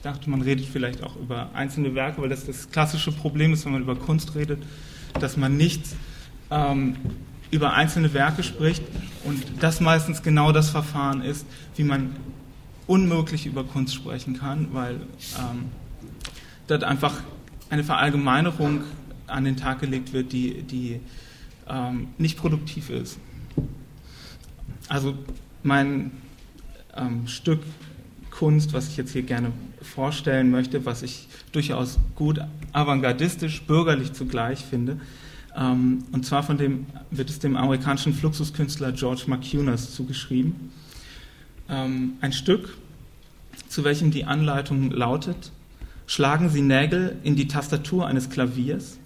[0.00, 3.66] ich dachte, man redet vielleicht auch über einzelne Werke, weil das das klassische Problem ist,
[3.66, 4.62] wenn man über Kunst redet,
[5.20, 5.82] dass man nicht
[6.50, 6.96] ähm,
[7.50, 8.82] über einzelne Werke spricht
[9.24, 11.44] und das meistens genau das Verfahren ist,
[11.76, 12.16] wie man
[12.86, 14.94] unmöglich über Kunst sprechen kann, weil
[15.38, 15.66] ähm,
[16.66, 17.20] dort einfach
[17.68, 18.84] eine Verallgemeinerung
[19.26, 21.00] an den Tag gelegt wird, die, die
[21.68, 23.18] ähm, nicht produktiv ist.
[24.88, 25.14] Also
[25.62, 26.12] mein
[26.96, 27.60] ähm, Stück
[28.40, 32.40] Kunst, was ich jetzt hier gerne vorstellen möchte, was ich durchaus gut
[32.72, 34.98] avantgardistisch, bürgerlich zugleich finde.
[35.54, 40.72] Ähm, und zwar von dem, wird es dem amerikanischen Fluxuskünstler George McCunas zugeschrieben.
[41.68, 42.78] Ähm, ein Stück,
[43.68, 45.52] zu welchem die Anleitung lautet,
[46.06, 48.96] schlagen Sie Nägel in die Tastatur eines Klaviers,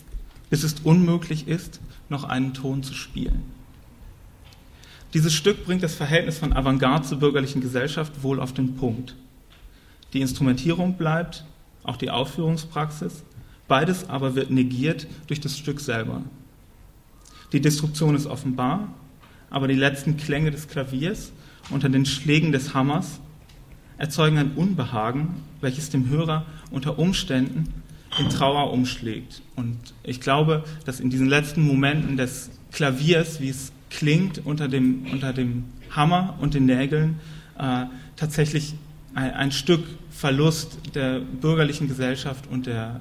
[0.48, 3.42] bis es unmöglich ist, noch einen Ton zu spielen.
[5.12, 9.16] Dieses Stück bringt das Verhältnis von Avantgarde zur bürgerlichen Gesellschaft wohl auf den Punkt.
[10.14, 11.44] Die Instrumentierung bleibt,
[11.82, 13.24] auch die Aufführungspraxis,
[13.66, 16.22] beides aber wird negiert durch das Stück selber.
[17.52, 18.88] Die Destruktion ist offenbar,
[19.50, 21.32] aber die letzten Klänge des Klaviers
[21.70, 23.20] unter den Schlägen des Hammers
[23.98, 27.72] erzeugen ein Unbehagen, welches dem Hörer unter Umständen
[28.18, 29.42] in Trauer umschlägt.
[29.56, 35.06] Und ich glaube, dass in diesen letzten Momenten des Klaviers, wie es klingt unter dem,
[35.12, 37.18] unter dem Hammer und den Nägeln,
[37.58, 37.86] äh,
[38.16, 38.74] tatsächlich
[39.14, 43.00] ein, ein, Stück Verlust der bürgerlichen Gesellschaft und der,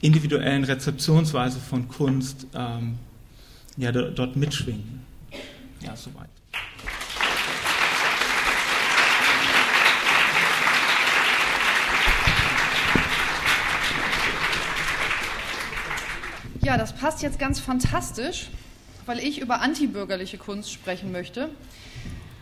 [0.00, 2.98] individuellen Rezeptionsweise von Kunst ähm,
[3.76, 5.04] ja, dort mitschwingen.
[5.80, 6.28] Ja, soweit.
[16.60, 18.50] Ja, das passt jetzt ganz fantastisch,
[19.06, 21.48] weil ich über antibürgerliche Kunst sprechen möchte.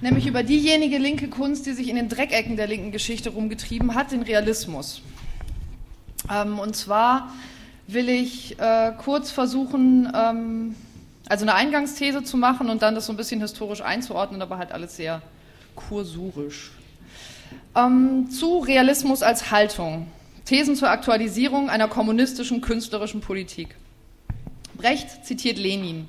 [0.00, 4.12] Nämlich über diejenige linke Kunst, die sich in den Dreckecken der linken Geschichte rumgetrieben hat,
[4.12, 5.00] den Realismus.
[6.30, 7.32] Ähm, und zwar
[7.86, 10.74] will ich äh, kurz versuchen, ähm,
[11.28, 14.72] also eine Eingangsthese zu machen und dann das so ein bisschen historisch einzuordnen, aber halt
[14.72, 15.22] alles sehr
[15.74, 16.72] kursurisch.
[17.74, 20.08] Ähm, zu Realismus als Haltung.
[20.44, 23.74] Thesen zur Aktualisierung einer kommunistischen künstlerischen Politik.
[24.74, 26.08] Brecht zitiert Lenin.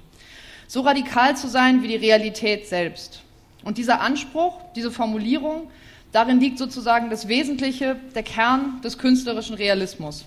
[0.68, 3.24] So radikal zu sein wie die Realität selbst.
[3.64, 5.70] Und dieser Anspruch, diese Formulierung,
[6.12, 10.26] darin liegt sozusagen das Wesentliche, der Kern des künstlerischen Realismus.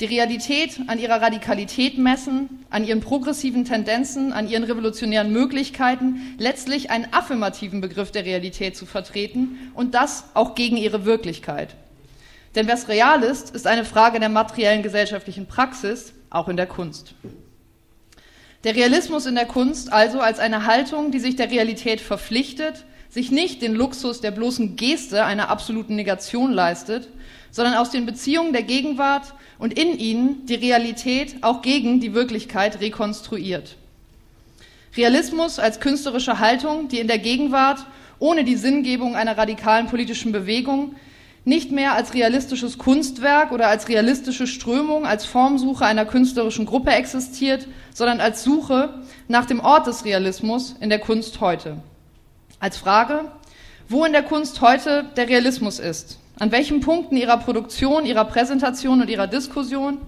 [0.00, 6.90] Die Realität an ihrer Radikalität messen, an ihren progressiven Tendenzen, an ihren revolutionären Möglichkeiten, letztlich
[6.90, 11.76] einen affirmativen Begriff der Realität zu vertreten und das auch gegen ihre Wirklichkeit.
[12.54, 17.14] Denn was real ist, ist eine Frage der materiellen gesellschaftlichen Praxis, auch in der Kunst.
[18.64, 23.30] Der Realismus in der Kunst also als eine Haltung, die sich der Realität verpflichtet, sich
[23.30, 27.08] nicht den Luxus der bloßen Geste einer absoluten Negation leistet,
[27.50, 32.80] sondern aus den Beziehungen der Gegenwart und in ihnen die Realität auch gegen die Wirklichkeit
[32.80, 33.76] rekonstruiert.
[34.94, 37.86] Realismus als künstlerische Haltung, die in der Gegenwart
[38.18, 40.96] ohne die Sinngebung einer radikalen politischen Bewegung
[41.44, 47.66] nicht mehr als realistisches Kunstwerk oder als realistische Strömung, als Formsuche einer künstlerischen Gruppe existiert,
[47.94, 51.76] sondern als Suche nach dem Ort des Realismus in der Kunst heute.
[52.58, 53.32] Als Frage,
[53.88, 59.00] wo in der Kunst heute der Realismus ist, an welchen Punkten ihrer Produktion, ihrer Präsentation
[59.00, 59.98] und ihrer Diskussion,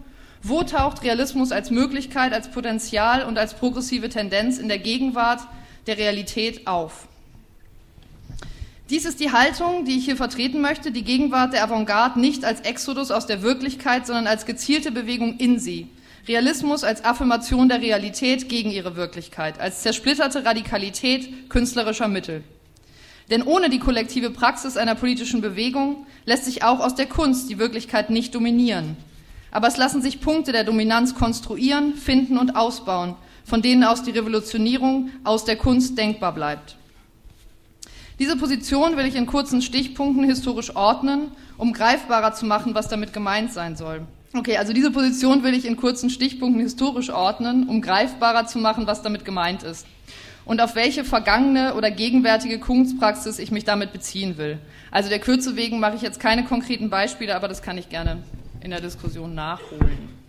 [0.43, 5.41] wo taucht Realismus als Möglichkeit, als Potenzial und als progressive Tendenz in der Gegenwart
[5.87, 7.09] der Realität auf.
[8.93, 12.61] Dies ist die Haltung, die ich hier vertreten möchte, die Gegenwart der Avantgarde nicht als
[12.61, 15.89] Exodus aus der Wirklichkeit, sondern als gezielte Bewegung in sie.
[16.29, 22.45] Realismus als Affirmation der Realität gegen ihre Wirklichkeit, als zersplitterte Radikalität künstlerischer Mittel.
[23.31, 27.59] Denn ohne die kollektive Praxis einer politischen Bewegung lässt sich auch aus der Kunst die
[27.59, 28.99] Wirklichkeit nicht dominieren.
[29.51, 33.15] Aber es lassen sich Punkte der Dominanz konstruieren, finden und ausbauen,
[33.47, 36.77] von denen aus die Revolutionierung aus der Kunst denkbar bleibt.
[38.23, 43.13] Diese Position will ich in kurzen Stichpunkten historisch ordnen, um greifbarer zu machen, was damit
[43.13, 44.03] gemeint sein soll.
[44.33, 48.87] Okay, also diese Position will ich in kurzen Stichpunkten historisch ordnen, um greifbarer zu machen,
[48.87, 49.89] was damit gemeint ist.
[50.45, 54.59] Und auf welche vergangene oder gegenwärtige Kunstpraxis ich mich damit beziehen will.
[54.93, 58.19] Also der Kürze wegen mache ich jetzt keine konkreten Beispiele, aber das kann ich gerne
[58.61, 60.22] in der Diskussion nachholen.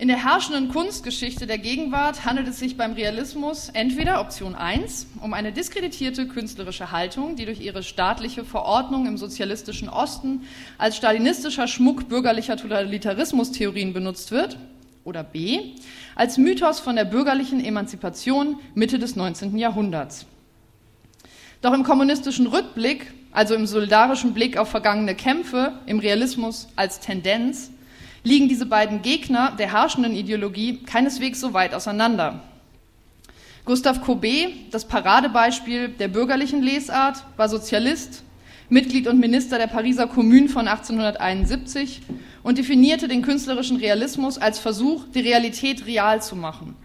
[0.00, 5.34] In der herrschenden Kunstgeschichte der Gegenwart handelt es sich beim Realismus entweder Option 1 um
[5.34, 10.44] eine diskreditierte künstlerische Haltung, die durch ihre staatliche Verordnung im sozialistischen Osten
[10.78, 14.56] als stalinistischer Schmuck bürgerlicher Totalitarismustheorien benutzt wird,
[15.04, 15.74] oder B
[16.14, 19.58] als Mythos von der bürgerlichen Emanzipation Mitte des 19.
[19.58, 20.24] Jahrhunderts.
[21.60, 27.70] Doch im kommunistischen Rückblick, also im solidarischen Blick auf vergangene Kämpfe, im Realismus als Tendenz,
[28.22, 32.42] liegen diese beiden Gegner der herrschenden Ideologie keineswegs so weit auseinander.
[33.64, 38.22] Gustav Courbet, das Paradebeispiel der bürgerlichen Lesart, war Sozialist,
[38.68, 42.02] Mitglied und Minister der Pariser Kommune von 1871
[42.42, 46.76] und definierte den künstlerischen Realismus als Versuch, die Realität real zu machen,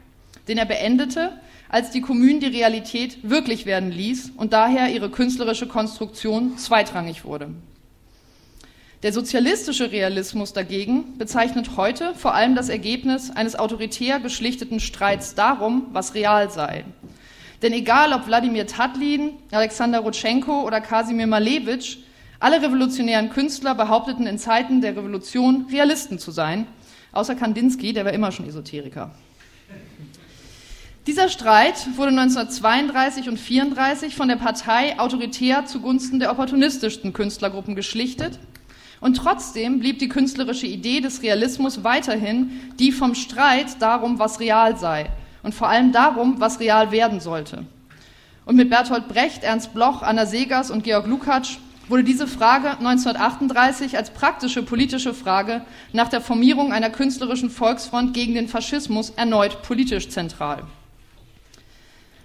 [0.48, 1.32] den er beendete,
[1.70, 7.50] als die Kommune die Realität wirklich werden ließ und daher ihre künstlerische Konstruktion zweitrangig wurde.
[9.06, 15.86] Der sozialistische Realismus dagegen bezeichnet heute vor allem das Ergebnis eines autoritär geschlichteten Streits darum,
[15.92, 16.86] was real sei.
[17.62, 22.04] Denn egal ob Wladimir Tatlin, Alexander Rutschenko oder Kasimir Malevich,
[22.40, 26.66] alle revolutionären Künstler behaupteten in Zeiten der Revolution Realisten zu sein,
[27.12, 29.12] außer Kandinsky, der war immer schon Esoteriker.
[31.06, 38.40] Dieser Streit wurde 1932 und 1934 von der Partei autoritär zugunsten der opportunistischsten Künstlergruppen geschlichtet
[39.02, 44.78] und trotzdem blieb die künstlerische Idee des Realismus weiterhin die vom Streit darum, was real
[44.78, 45.10] sei
[45.44, 47.66] und vor allem darum, was real werden sollte.
[48.46, 53.98] Und mit Bertolt Brecht, Ernst Bloch, Anna Segers und Georg Lukacs wurde diese Frage 1938
[53.98, 55.62] als praktische politische Frage
[55.94, 60.64] nach der Formierung einer künstlerischen Volksfront gegen den Faschismus erneut politisch zentral.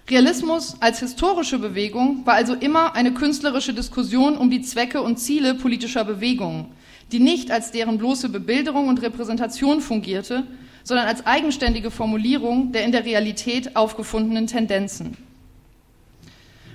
[0.09, 5.55] Realismus als historische Bewegung war also immer eine künstlerische Diskussion um die Zwecke und Ziele
[5.55, 6.65] politischer Bewegungen,
[7.11, 10.43] die nicht als deren bloße Bebilderung und Repräsentation fungierte,
[10.83, 15.17] sondern als eigenständige Formulierung der in der Realität aufgefundenen Tendenzen.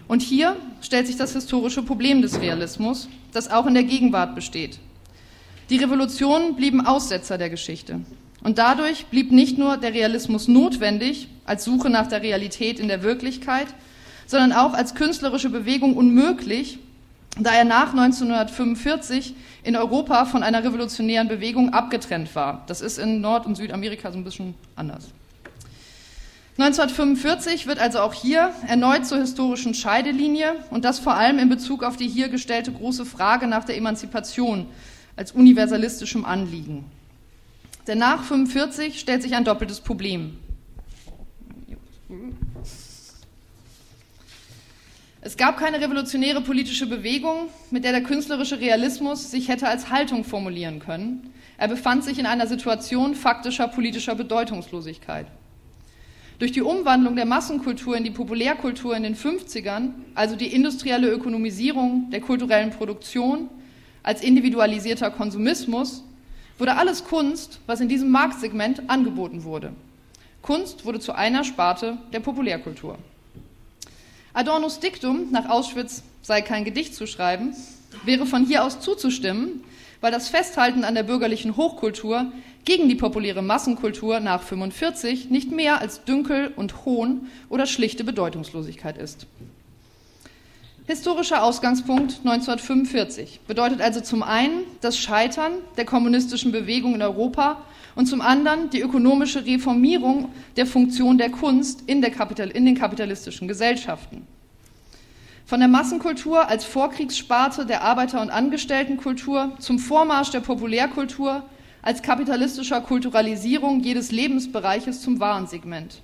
[0.09, 4.79] Und hier stellt sich das historische Problem des Realismus, das auch in der Gegenwart besteht.
[5.69, 8.01] Die Revolutionen blieben Aussetzer der Geschichte.
[8.47, 13.03] Und dadurch blieb nicht nur der Realismus notwendig als Suche nach der Realität in der
[13.03, 13.67] Wirklichkeit,
[14.29, 16.79] sondern auch als künstlerische Bewegung unmöglich,
[17.41, 19.35] da er nach 1945
[19.65, 22.63] in Europa von einer revolutionären Bewegung abgetrennt war.
[22.69, 25.09] Das ist in Nord- und Südamerika so ein bisschen anders.
[26.57, 31.83] 1945 wird also auch hier erneut zur historischen Scheidelinie und das vor allem in Bezug
[31.83, 34.67] auf die hier gestellte große Frage nach der Emanzipation
[35.17, 36.85] als universalistischem Anliegen.
[37.87, 40.39] Denn nach 1945 stellt sich ein doppeltes Problem.
[45.21, 50.25] Es gab keine revolutionäre politische Bewegung, mit der der künstlerische Realismus sich hätte als Haltung
[50.25, 51.33] formulieren können.
[51.59, 55.27] Er befand sich in einer Situation faktischer politischer Bedeutungslosigkeit.
[56.39, 62.11] Durch die Umwandlung der Massenkultur in die Populärkultur in den 50ern, also die industrielle Ökonomisierung
[62.11, 63.49] der kulturellen Produktion
[64.03, 66.05] als individualisierter Konsumismus,
[66.59, 69.73] wurde alles Kunst, was in diesem Marktsegment angeboten wurde.
[70.43, 72.99] Kunst wurde zu einer Sparte der Populärkultur.
[74.33, 77.55] Adornos Diktum, nach Auschwitz sei kein Gedicht zu schreiben,
[78.05, 79.65] wäre von hier aus zuzustimmen,
[80.01, 82.33] weil das Festhalten an der bürgerlichen Hochkultur
[82.65, 88.99] gegen die populäre Massenkultur nach 45 nicht mehr als Dünkel und Hohn oder schlichte Bedeutungslosigkeit
[88.99, 89.27] ist.
[90.89, 97.61] Historischer Ausgangspunkt 1945 bedeutet also zum einen das Scheitern der kommunistischen Bewegung in Europa
[97.97, 102.77] und zum anderen die ökonomische Reformierung der Funktion der Kunst in, der Kapital in den
[102.77, 104.29] kapitalistischen Gesellschaften.
[105.45, 111.43] Von der Massenkultur als Vorkriegssparte der Arbeiter- und Angestelltenkultur zum Vormarsch der Populärkultur
[111.83, 116.01] als kapitalistischer Kulturalisierung jedes Lebensbereiches zum Warensegment.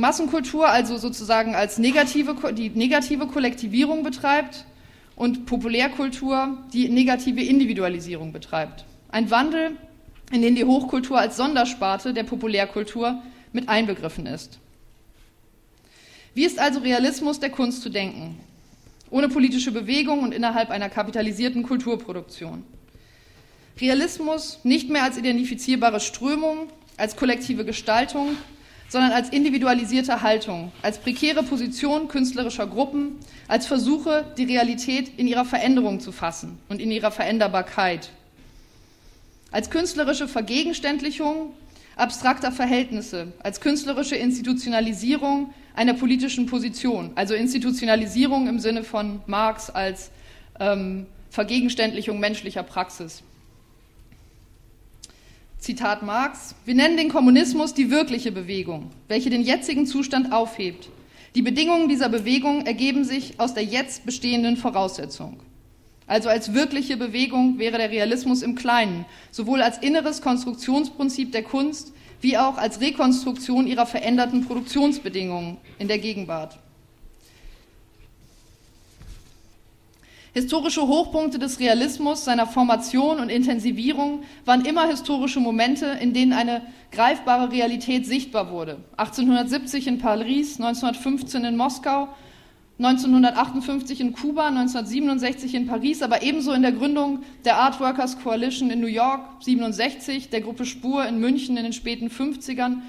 [0.00, 4.64] Massenkultur also sozusagen als negative, die negative Kollektivierung betreibt
[5.16, 8.84] und Populärkultur die negative Individualisierung betreibt.
[9.10, 9.76] Ein Wandel,
[10.32, 13.22] in den die Hochkultur als Sondersparte der Populärkultur
[13.52, 14.58] mit einbegriffen ist.
[16.34, 18.38] Wie ist also Realismus der Kunst zu denken?
[19.10, 22.64] Ohne politische Bewegung und innerhalb einer kapitalisierten Kulturproduktion.
[23.80, 28.36] Realismus nicht mehr als identifizierbare Strömung, als kollektive Gestaltung,
[28.90, 33.16] sondern als individualisierte Haltung, als prekäre Position künstlerischer Gruppen,
[33.48, 38.10] als Versuche, die Realität in ihrer Veränderung zu fassen und in ihrer Veränderbarkeit
[39.52, 41.54] als künstlerische Vergegenständlichung
[41.96, 50.10] abstrakter Verhältnisse, als künstlerische Institutionalisierung einer politischen Position, also Institutionalisierung im Sinne von Marx als
[50.58, 53.22] ähm, Vergegenständlichung menschlicher Praxis.
[55.60, 60.88] Zitat Marx, wir nennen den Kommunismus die wirkliche Bewegung, welche den jetzigen Zustand aufhebt.
[61.34, 65.38] Die Bedingungen dieser Bewegung ergeben sich aus der jetzt bestehenden Voraussetzung.
[66.06, 71.92] Also als wirkliche Bewegung wäre der Realismus im Kleinen, sowohl als inneres Konstruktionsprinzip der Kunst
[72.22, 76.58] wie auch als Rekonstruktion ihrer veränderten Produktionsbedingungen in der Gegenwart.
[80.32, 86.62] Historische Hochpunkte des Realismus, seiner Formation und Intensivierung waren immer historische Momente, in denen eine
[86.92, 88.78] greifbare Realität sichtbar wurde.
[88.96, 92.08] 1870 in Paris, 1915 in Moskau,
[92.78, 98.70] 1958 in Kuba, 1967 in Paris, aber ebenso in der Gründung der Art Workers Coalition
[98.70, 102.82] in New York 67, der Gruppe Spur in München in den späten 50ern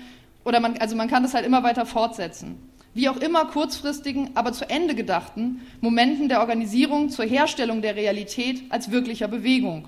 [0.46, 2.71] oder man, also man kann das halt immer weiter fortsetzen.
[2.94, 8.64] Wie auch immer kurzfristigen, aber zu Ende gedachten Momenten der Organisierung zur Herstellung der Realität
[8.70, 9.88] als wirklicher Bewegung.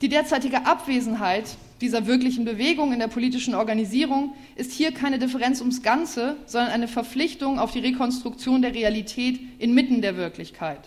[0.00, 5.82] Die derzeitige Abwesenheit dieser wirklichen Bewegung in der politischen Organisierung ist hier keine Differenz ums
[5.82, 10.80] Ganze, sondern eine Verpflichtung auf die Rekonstruktion der Realität inmitten der Wirklichkeit.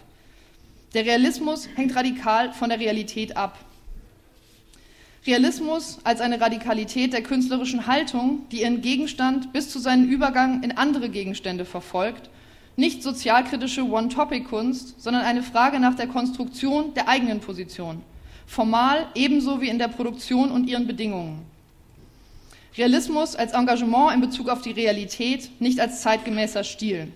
[0.94, 3.58] Der Realismus hängt radikal von der Realität ab.
[5.28, 10.78] Realismus als eine Radikalität der künstlerischen Haltung, die ihren Gegenstand bis zu seinem Übergang in
[10.78, 12.30] andere Gegenstände verfolgt,
[12.76, 18.02] nicht sozialkritische One-Topic-Kunst, sondern eine Frage nach der Konstruktion der eigenen Position
[18.48, 21.46] formal ebenso wie in der Produktion und ihren Bedingungen.
[22.78, 27.12] Realismus als Engagement in Bezug auf die Realität, nicht als zeitgemäßer Stil.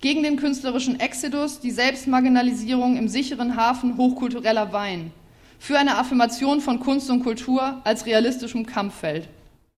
[0.00, 5.12] Gegen den künstlerischen Exodus, die Selbstmarginalisierung im sicheren Hafen hochkultureller Wein.
[5.58, 9.28] Für eine Affirmation von Kunst und Kultur als realistischem Kampffeld.